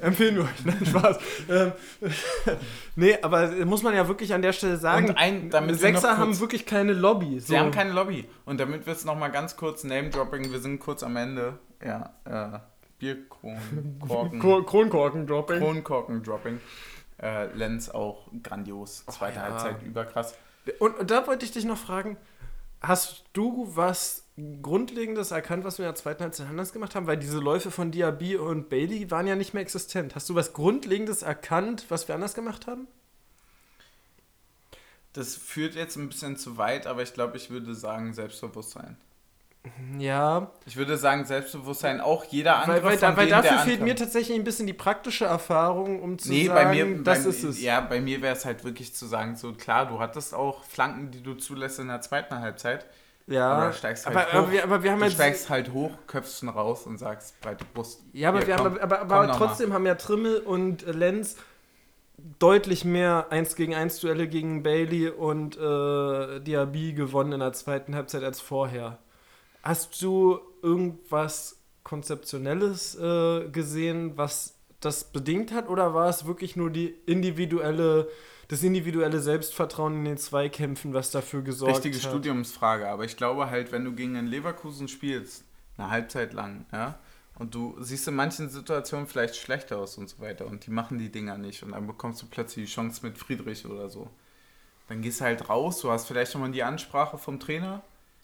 [0.00, 0.64] empfehlen wir euch.
[0.64, 1.18] Nein, Spaß.
[1.50, 1.72] ähm,
[2.96, 6.12] nee, aber muss man ja wirklich an der Stelle sagen, Und ein- damit wir Sechser
[6.12, 7.40] noch haben wirklich keine Lobby.
[7.40, 7.48] So.
[7.48, 8.28] Sie haben keine Lobby.
[8.44, 11.58] Und damit wir es nochmal ganz kurz Name-Dropping, wir sind kurz am Ende.
[11.84, 12.58] Ja, äh,
[12.98, 15.58] Bierkronen, Korken, Kro- Kronkorken-Dropping.
[15.58, 16.60] Kronkorken-Dropping.
[17.20, 19.04] Äh, Lenz auch grandios.
[19.06, 19.42] Zweite ja.
[19.42, 20.34] Halbzeit überkrass.
[20.78, 22.16] Und, und da wollte ich dich noch fragen,
[22.80, 24.21] hast du was
[24.62, 27.06] Grundlegendes erkannt, was wir in der zweiten Halbzeit anders gemacht haben?
[27.06, 30.14] Weil diese Läufe von Diaby und Bailey waren ja nicht mehr existent.
[30.14, 32.86] Hast du was Grundlegendes erkannt, was wir anders gemacht haben?
[35.12, 38.96] Das führt jetzt ein bisschen zu weit, aber ich glaube, ich würde sagen Selbstbewusstsein.
[39.96, 43.92] Ja, Ich würde sagen Selbstbewusstsein, auch jeder andere weil, weil, von weil dafür fehlt mir
[43.92, 43.98] ankommt.
[44.00, 47.44] tatsächlich ein bisschen die praktische Erfahrung, um zu Nee, sagen, bei mir, das bei, ist
[47.44, 47.60] es.
[47.62, 51.12] Ja, bei mir wäre es halt wirklich zu sagen, so klar, du hattest auch Flanken,
[51.12, 52.86] die du zulässt in der zweiten Halbzeit.
[53.26, 54.34] Ja, Aber steigst halt aber, hoch.
[54.38, 55.14] aber, wir, aber wir haben Du jetzt.
[55.14, 58.02] steigst halt hoch, köpfst raus und sagst, breite Brust.
[58.12, 59.36] Ja, aber, Hier, wir komm, haben, aber, aber, aber mal.
[59.36, 61.36] trotzdem haben ja Trimmel und äh, Lenz
[62.38, 67.94] deutlich mehr 1 gegen 1 Duelle gegen Bailey und äh, Diaby gewonnen in der zweiten
[67.94, 68.98] Halbzeit als vorher.
[69.62, 76.70] Hast du irgendwas Konzeptionelles äh, gesehen, was das bedingt hat, oder war es wirklich nur
[76.70, 78.08] die individuelle,
[78.48, 82.10] das individuelle Selbstvertrauen in den Zweikämpfen, was dafür gesorgt Richtige hat?
[82.10, 85.44] Studiumsfrage, aber ich glaube halt, wenn du gegen einen Leverkusen spielst,
[85.78, 86.98] eine Halbzeit lang, ja,
[87.38, 90.98] und du siehst in manchen Situationen vielleicht schlechter aus und so weiter und die machen
[90.98, 94.10] die Dinger nicht und dann bekommst du plötzlich die Chance mit Friedrich oder so.
[94.88, 97.82] Dann gehst du halt raus, du hast vielleicht schon mal die Ansprache vom Trainer,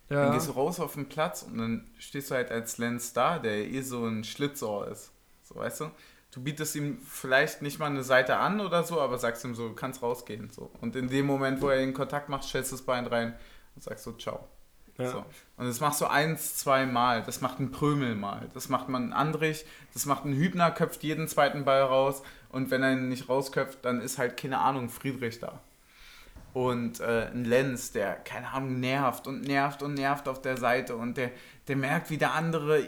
[0.09, 0.33] dann Ja.
[0.33, 3.67] gehst du raus auf den Platz und dann stehst du halt als Lenz da, der
[3.67, 5.11] eh so ein Schlitzohr ist.
[5.43, 5.91] So, weißt du?
[6.31, 9.69] Du bietest ihm vielleicht nicht mal eine Seite an oder so, aber sagst ihm so,
[9.69, 10.51] du kannst rausgehen.
[10.51, 10.71] So.
[10.81, 13.35] Und in dem Moment, wo er den Kontakt macht, stellst du das Bein rein
[13.75, 14.47] und sagst so, ciao.
[14.99, 15.11] Ja.
[15.11, 15.25] So.
[15.57, 17.23] Und das machst du eins, zwei Mal.
[17.23, 18.49] Das macht ein Prömel mal.
[18.53, 19.65] Das macht man Andrich.
[19.95, 22.23] Das macht ein Hübner, köpft jeden zweiten Ball raus.
[22.51, 25.61] Und wenn er ihn nicht rausköpft, dann ist halt, keine Ahnung, Friedrich da.
[26.53, 30.97] Und äh, ein Lenz, der, keine Ahnung, nervt und nervt und nervt auf der Seite.
[30.97, 31.31] Und der,
[31.69, 32.83] der merkt, wie der andere,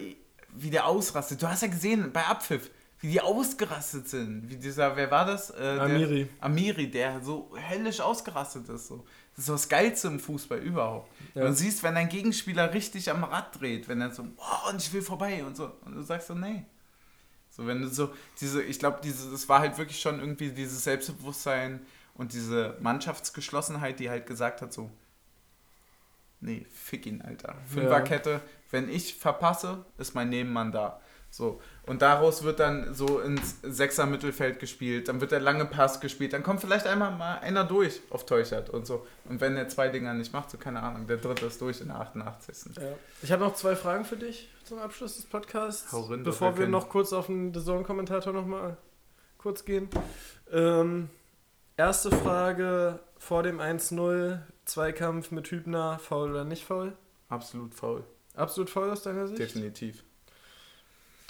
[0.49, 1.41] wie der ausrastet.
[1.41, 2.69] Du hast ja gesehen, bei Abpfiff,
[3.01, 4.49] wie die ausgerastet sind.
[4.49, 5.49] Wie dieser, wer war das?
[5.49, 6.29] Äh, der- Amiri.
[6.39, 8.87] Amiri, der so höllisch ausgerastet ist.
[8.87, 9.05] So.
[9.31, 11.11] Das ist so das Geilste im Fußball überhaupt.
[11.33, 11.45] Ja.
[11.47, 14.93] Du siehst, wenn dein Gegenspieler richtig am Rad dreht, wenn er so, boah, und ich
[14.93, 15.71] will vorbei und so.
[15.85, 16.63] Und du sagst so, nee.
[17.49, 20.83] So, wenn du so, diese, ich glaube, diese, das war halt wirklich schon irgendwie dieses
[20.83, 21.81] Selbstbewusstsein
[22.13, 24.89] und diese Mannschaftsgeschlossenheit, die halt gesagt hat, so,
[26.39, 27.55] nee, fick ihn, Alter.
[27.67, 31.01] Fünferkette, wenn ich verpasse, ist mein Nebenmann da.
[31.29, 35.99] So, und daraus wird dann so ins Sechser Mittelfeld gespielt, dann wird der lange Pass
[35.99, 39.05] gespielt, dann kommt vielleicht einmal mal einer durch auf Teuchert und so.
[39.25, 41.87] Und wenn der zwei Dinger nicht macht, so keine Ahnung, der dritte ist durch in
[41.87, 42.75] der 88.
[42.75, 42.83] Ja.
[43.23, 45.91] Ich habe noch zwei Fragen für dich zum Abschluss des Podcasts.
[45.91, 48.77] Hau rein, bevor wir wir noch kurz auf den The Zone-Kommentator nochmal
[49.37, 49.89] kurz gehen.
[50.51, 51.09] Ähm,
[51.77, 56.93] erste Frage vor dem 1-0, Zweikampf mit Hübner, faul oder nicht faul?
[57.27, 58.03] Absolut faul.
[58.35, 59.39] Absolut faul aus deiner Sicht?
[59.39, 60.03] Definitiv.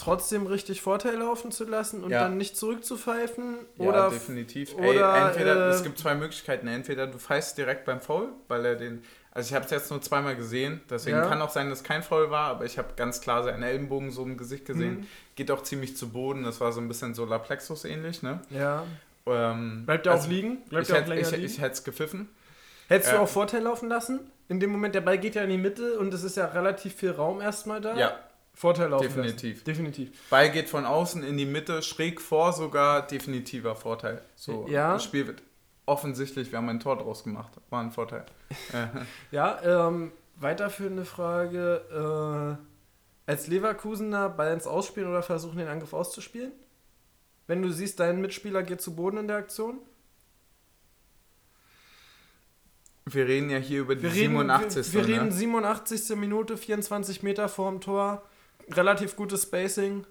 [0.04, 2.22] Trotzdem richtig Vorteil laufen zu lassen und Ja.
[2.24, 3.58] dann nicht zurückzupfeifen?
[3.78, 4.74] Ja, oder definitiv.
[4.76, 6.68] oder, Ey, entweder, äh, es gibt zwei Möglichkeiten.
[6.68, 9.04] Entweder du pfeifst direkt beim Foul, weil er den.
[9.34, 11.26] Also ich habe es jetzt nur zweimal gesehen, deswegen Ja.
[11.28, 14.24] kann auch sein, dass kein Foul war, aber ich habe ganz klar seinen Ellenbogen so
[14.24, 15.02] im Gesicht gesehen.
[15.02, 15.08] Mhm.
[15.36, 18.42] Geht auch ziemlich zu Boden, das war so ein bisschen Solarplexus ähnlich, ne?
[18.50, 18.84] Ja.
[19.26, 20.66] Ähm, Bleibt er also auch liegen?
[20.66, 21.46] Bleibt Ich auch hätte ich, liegen?
[21.46, 22.28] ich hätte es gepfiffen.
[22.90, 24.20] Hättest du äh, auch Vorteil laufen lassen?
[24.50, 26.96] In dem Moment, der Ball geht ja in die Mitte und es ist ja relativ
[26.96, 27.96] viel Raum erstmal da.
[27.96, 28.20] Ja,
[28.54, 29.64] Vorteil laufen Definitiv.
[29.64, 30.30] Definitiv.
[30.30, 34.22] Ball geht von außen in die Mitte, schräg vor sogar, definitiver Vorteil.
[34.36, 34.94] So, Ja.
[34.94, 35.42] Das Spiel wird
[35.86, 38.26] offensichtlich, wir haben ein Tor draus gemacht, war ein Vorteil.
[38.74, 38.88] Äh,
[39.32, 42.58] Ja, ähm, weiterführende Frage.
[43.28, 46.52] Äh, als Leverkusener Ball ins Ausspielen oder versuchen, den Angriff auszuspielen?
[47.48, 49.80] Wenn du siehst, dein Mitspieler geht zu Boden in der Aktion?
[53.06, 54.94] wir reden ja hier über die Wir reden, 87.
[54.94, 55.22] wir, wir ne?
[55.22, 56.16] reden 87.
[56.16, 58.24] Minute, 24 Meter vorm Tor.
[58.72, 60.06] Relativ gutes Spacing.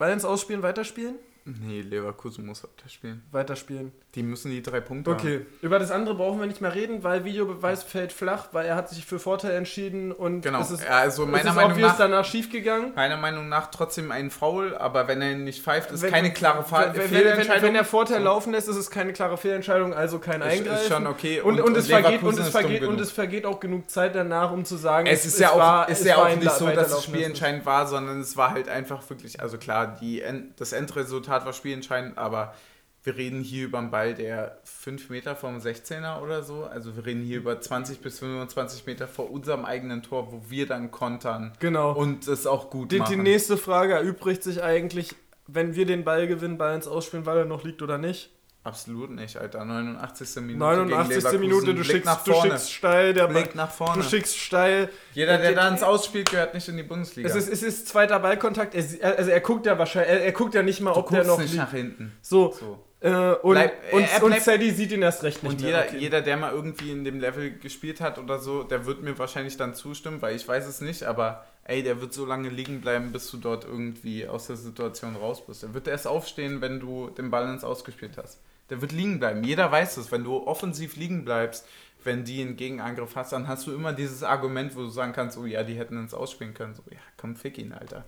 [0.00, 1.16] Ins Ausspielen, weiterspielen?
[1.44, 3.22] Nee, Leverkusen muss weiterspielen.
[3.32, 3.92] Weiterspielen.
[4.16, 5.46] Die müssen die drei Punkte Okay, haben.
[5.62, 8.88] über das andere brauchen wir nicht mehr reden, weil Videobeweis fällt flach, weil er hat
[8.88, 10.60] sich für Vorteil entschieden und genau.
[10.60, 12.92] es ist, ja, also meiner es ist Meinung nach danach schiefgegangen.
[12.96, 16.64] Meiner Meinung nach trotzdem ein Foul, aber wenn er nicht pfeift, ist wenn, keine klare
[16.64, 17.54] Fa wenn, Fehlentscheidung.
[17.54, 18.24] Wenn, wenn, der Vorteil so.
[18.24, 20.82] laufen lässt, ist es keine klare Fehlentscheidung, also kein Eingreifen.
[20.82, 21.40] Ist schon okay.
[21.40, 24.50] Und, und, und, es, vergeht, und, es, vergeht, und es vergeht auch genug Zeit danach,
[24.50, 27.04] um zu sagen, es, ist ja auch, war, ist ja auch nicht so, dass es
[27.04, 30.20] spielentscheidend war, sondern es war halt einfach wirklich, also klar, die,
[30.56, 32.54] das Endresultat war spielentscheidend, aber
[33.02, 36.64] wir reden hier über einen Ball, der 5 Meter vom 16er oder so.
[36.64, 40.66] Also wir reden hier über 20 bis 25 Meter vor unserem eigenen Tor, wo wir
[40.66, 41.52] dann kontern.
[41.60, 41.92] Genau.
[41.92, 43.10] Und es auch gut die, machen.
[43.10, 45.14] Die nächste Frage erübrigt sich eigentlich,
[45.46, 48.30] wenn wir den Ball gewinnen, Ball ins Ausspielen, weil er noch liegt oder nicht.
[48.62, 49.64] Absolut nicht, Alter.
[49.64, 50.42] 89.
[50.42, 50.58] Minute.
[50.58, 51.40] 89.
[51.40, 52.42] Minute, du schickst, nach vorne.
[52.42, 53.14] du schickst steil.
[53.14, 54.02] Der Blick nach vorne.
[54.02, 54.90] Du schickst steil.
[55.14, 57.26] Jeder, der da ins Ausspielt, gehört nicht in die Bundesliga.
[57.26, 58.74] Es ist, es ist zweiter Ballkontakt.
[58.74, 61.38] Er, also er guckt ja wahrscheinlich, er, er guckt ja nicht mal, ob der noch.
[61.38, 61.62] nicht liegt.
[61.62, 62.12] nach hinten.
[62.20, 62.52] So.
[62.52, 62.84] so.
[63.00, 65.96] Äh, und, Bleib, und, er und Sadie sieht ihn erst recht nicht Und jeder, okay.
[65.98, 69.56] jeder, der mal irgendwie in dem Level gespielt hat oder so, der wird mir wahrscheinlich
[69.56, 73.10] dann zustimmen, weil ich weiß es nicht, aber ey, der wird so lange liegen bleiben,
[73.10, 75.62] bis du dort irgendwie aus der Situation raus bist.
[75.62, 78.38] Er wird erst aufstehen, wenn du den Ball ins Ausgespielt hast.
[78.68, 79.44] Der wird liegen bleiben.
[79.44, 80.12] Jeder weiß es.
[80.12, 81.66] Wenn du offensiv liegen bleibst,
[82.04, 85.38] wenn die einen Gegenangriff hast, dann hast du immer dieses Argument, wo du sagen kannst,
[85.38, 86.74] oh ja, die hätten ins Ausspielen können.
[86.74, 88.04] So, ja, komm, fick ihn, Alter.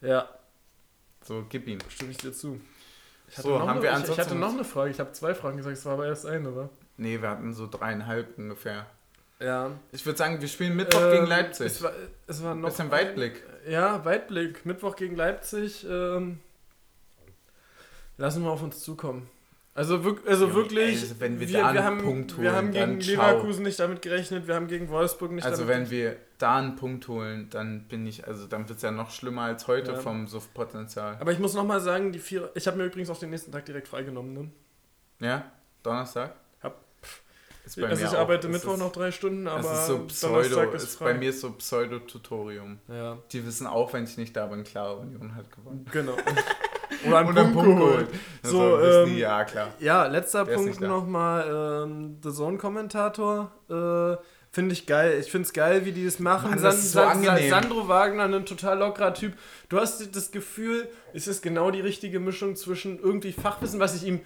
[0.00, 0.28] Ja.
[1.24, 1.78] So, gib ihm.
[1.88, 2.60] Stimme ich dir zu.
[3.30, 4.90] Ich hatte, so, haben eine, wir ich, ich hatte noch eine Frage.
[4.90, 6.70] Ich habe zwei Fragen gesagt, es war aber erst eine, oder?
[6.96, 8.86] Nee, wir hatten so dreieinhalb ungefähr.
[9.40, 9.70] Ja.
[9.92, 11.66] Ich würde sagen, wir spielen Mittwoch ähm, gegen Leipzig.
[11.66, 11.92] Es war,
[12.26, 12.70] es war noch.
[12.70, 13.42] Bisschen Weitblick.
[13.64, 14.66] Ein, ja, Weitblick.
[14.66, 15.86] Mittwoch gegen Leipzig.
[15.88, 16.40] Ähm,
[18.16, 19.28] lassen wir auf uns zukommen.
[19.78, 22.72] Also, also wirklich, also wenn wir, wir, da einen wir haben, Punkt holen, wir haben
[22.72, 26.16] gegen Leverkusen nicht damit gerechnet, wir haben gegen Wolfsburg nicht also damit Also wenn wir
[26.38, 29.68] da einen Punkt holen, dann bin ich, also dann wird es ja noch schlimmer als
[29.68, 30.00] heute ja.
[30.00, 31.16] vom Suchtpotenzial.
[31.20, 33.66] Aber ich muss nochmal sagen, die vier, ich habe mir übrigens auch den nächsten Tag
[33.66, 34.34] direkt freigenommen.
[34.34, 34.50] Ne?
[35.24, 35.44] Ja?
[35.84, 36.34] Donnerstag?
[36.60, 36.82] Hab,
[37.64, 40.72] ist bei also mir ich arbeite Mittwoch ist, noch drei Stunden, aber ist so Pseudo,
[40.72, 42.80] ist, ist bei mir so Pseudo-Tutorium.
[42.88, 43.18] Ja.
[43.30, 45.86] Die wissen auch, wenn ich nicht da bin, klar, Union hat gewonnen.
[45.92, 46.16] Genau.
[47.06, 48.08] Oder einen, Punkt, Punkt geholt.
[48.42, 49.68] So, ähm, ja, klar.
[49.78, 51.84] Ja, letzter Der Punkt nochmal.
[51.84, 53.50] Ähm, The Zone-Kommentator.
[53.68, 55.18] Äh, finde ich geil.
[55.20, 56.50] Ich finde es geil, wie die das machen.
[56.50, 59.34] Mann, das San, so San, Sandro Wagner, ein total lockerer Typ.
[59.68, 64.04] Du hast das Gefühl, es ist genau die richtige Mischung zwischen irgendwie Fachwissen, was ich
[64.04, 64.20] ihm.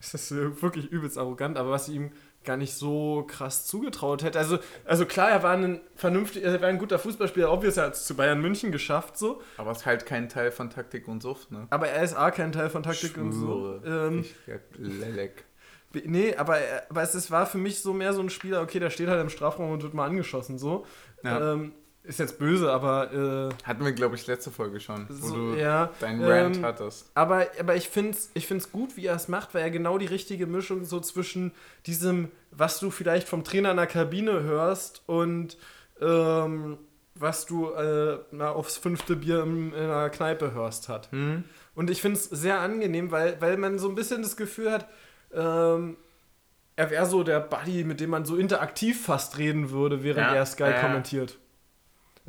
[0.00, 0.30] Das ist
[0.62, 2.12] wirklich übelst arrogant, aber was ich ihm
[2.48, 4.38] gar nicht so krass zugetraut hätte.
[4.38, 8.06] Also, also klar, er war ein vernünftig, er war ein guter Fußballspieler, obviously hat es
[8.06, 9.42] zu Bayern München geschafft so.
[9.58, 11.66] Aber es ist halt kein Teil von Taktik und Suft, ne?
[11.68, 13.26] Aber er ist A kein Teil von Taktik Schwöre.
[13.26, 13.86] und Suft.
[13.86, 15.44] Ähm, ich, ja, Lelek.
[15.92, 18.88] Nee, aber, aber es, es war für mich so mehr so ein Spieler, okay, der
[18.88, 20.86] steht halt im Strafraum und wird mal angeschossen, so.
[21.22, 21.52] Ja.
[21.52, 21.74] Ähm,
[22.08, 23.12] ist jetzt böse, aber.
[23.12, 26.64] Äh, Hatten wir, glaube ich, letzte Folge schon, wo so, du ja, deinen Rant ähm,
[26.64, 27.10] hattest.
[27.14, 29.98] Aber, aber ich finde es ich find's gut, wie er es macht, weil er genau
[29.98, 31.52] die richtige Mischung so zwischen
[31.86, 35.58] diesem, was du vielleicht vom Trainer in der Kabine hörst und
[36.00, 36.78] ähm,
[37.14, 41.12] was du äh, na, aufs fünfte Bier in, in einer Kneipe hörst hat.
[41.12, 41.44] Mhm.
[41.74, 44.88] Und ich finde es sehr angenehm, weil, weil man so ein bisschen das Gefühl hat,
[45.32, 45.96] ähm,
[46.76, 50.34] er wäre so der Buddy, mit dem man so interaktiv fast reden würde, während ja,
[50.34, 50.80] er Sky ja.
[50.80, 51.36] kommentiert.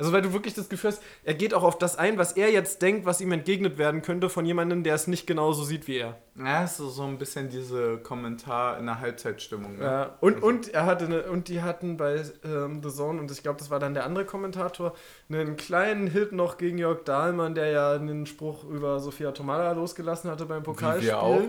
[0.00, 2.50] Also weil du wirklich das Gefühl hast, er geht auch auf das ein, was er
[2.50, 5.98] jetzt denkt, was ihm entgegnet werden könnte von jemandem, der es nicht genauso sieht wie
[5.98, 6.16] er.
[6.42, 9.76] Ja, so, so ein bisschen diese Kommentar in der Halbzeitstimmung.
[9.76, 9.84] Ne?
[9.84, 10.46] Ja, und, also.
[10.46, 13.68] und er hatte eine, und die hatten bei ähm, The Zone, und ich glaube, das
[13.68, 14.94] war dann der andere Kommentator,
[15.28, 20.30] einen kleinen Hit noch gegen Jörg Dahlmann, der ja einen Spruch über Sophia Tomala losgelassen
[20.30, 21.02] hatte beim Pokalspiel.
[21.02, 21.42] Wie wir auch.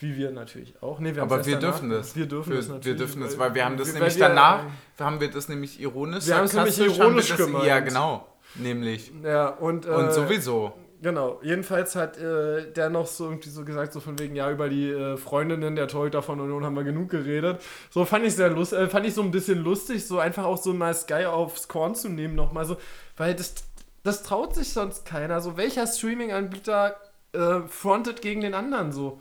[0.00, 1.00] Wie wir natürlich auch.
[1.00, 2.14] Nee, wir Aber wir dürfen das.
[2.14, 2.86] Wir dürfen wir, das natürlich.
[2.86, 4.62] Wir dürfen das, weil wir haben das wir, nämlich danach,
[4.98, 7.66] haben wir das nämlich ironisch, wir haben es nämlich ironisch gemeint.
[7.66, 8.26] Ja, genau.
[8.54, 9.12] Nämlich.
[9.24, 10.72] Ja, und, äh, und sowieso.
[11.00, 14.68] Genau, jedenfalls hat äh, der noch so irgendwie so gesagt, so von wegen, ja, über
[14.68, 17.60] die äh, Freundinnen der Torhüter von Union haben wir genug geredet.
[17.90, 20.58] So fand ich sehr lustig, äh, fand ich so ein bisschen lustig, so einfach auch
[20.58, 22.76] so mal Sky aufs Korn zu nehmen nochmal so,
[23.16, 23.54] weil das,
[24.02, 25.40] das traut sich sonst keiner.
[25.40, 26.96] So, welcher Streaming-Anbieter
[27.32, 29.20] äh, frontet gegen den anderen so?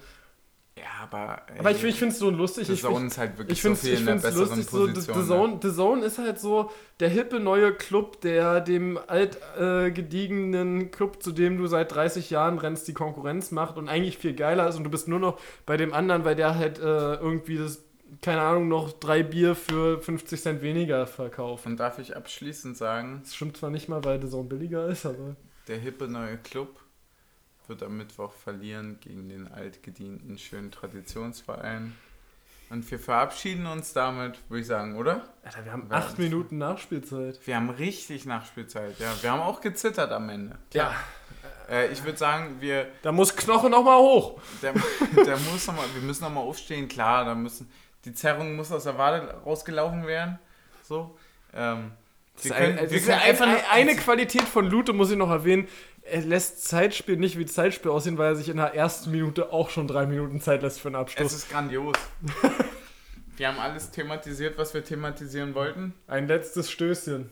[0.77, 1.41] Ja, aber.
[1.47, 2.67] Ey, aber ich, ich finde es so lustig.
[2.67, 4.93] The Zone ist halt wirklich ich so viel ich in der besseren lustig, Position.
[4.95, 5.59] So, The, Zone, ne?
[5.61, 11.31] The Zone ist halt so der hippe neue Club, der dem altgediegenen äh, Club, zu
[11.31, 14.83] dem du seit 30 Jahren rennst, die Konkurrenz macht und eigentlich viel geiler ist und
[14.83, 17.83] du bist nur noch bei dem anderen, weil der halt äh, irgendwie das,
[18.21, 21.65] keine Ahnung, noch drei Bier für 50 Cent weniger verkauft.
[21.65, 23.21] Und darf ich abschließend sagen.
[23.23, 25.35] Das stimmt zwar nicht mal, weil The Zone billiger ist, aber.
[25.67, 26.69] Der hippe neue Club
[27.69, 31.95] wird am Mittwoch verlieren gegen den altgedienten schönen Traditionsverein.
[32.69, 35.29] Und wir verabschieden uns damit, würde ich sagen, oder?
[35.43, 37.39] Alter, wir haben wir acht Minuten Nachspielzeit.
[37.45, 39.13] Wir haben richtig Nachspielzeit, ja.
[39.21, 40.57] Wir haben auch gezittert am Ende.
[40.69, 40.91] Klar.
[41.69, 41.75] Ja.
[41.75, 42.87] Äh, ich würde sagen, wir.
[43.03, 44.41] Da muss Knoche nochmal hoch.
[44.61, 47.71] Der, der muss noch mal, wir müssen nochmal aufstehen, klar, da müssen.
[48.03, 50.39] Die Zerrung muss aus der Wade rausgelaufen werden.
[50.83, 51.17] So.
[51.53, 51.91] Ähm,
[52.41, 55.67] wir können, ein, wir können einfach ein, eine Qualität von Lute muss ich noch erwähnen.
[56.09, 59.69] Er lässt Zeitspiel nicht wie Zeitspiel aussehen, weil er sich in der ersten Minute auch
[59.69, 61.33] schon drei Minuten Zeit lässt für einen Abschluss.
[61.33, 61.95] Es ist grandios.
[63.37, 65.93] wir haben alles thematisiert, was wir thematisieren wollten.
[66.07, 67.29] Ein letztes Stößchen.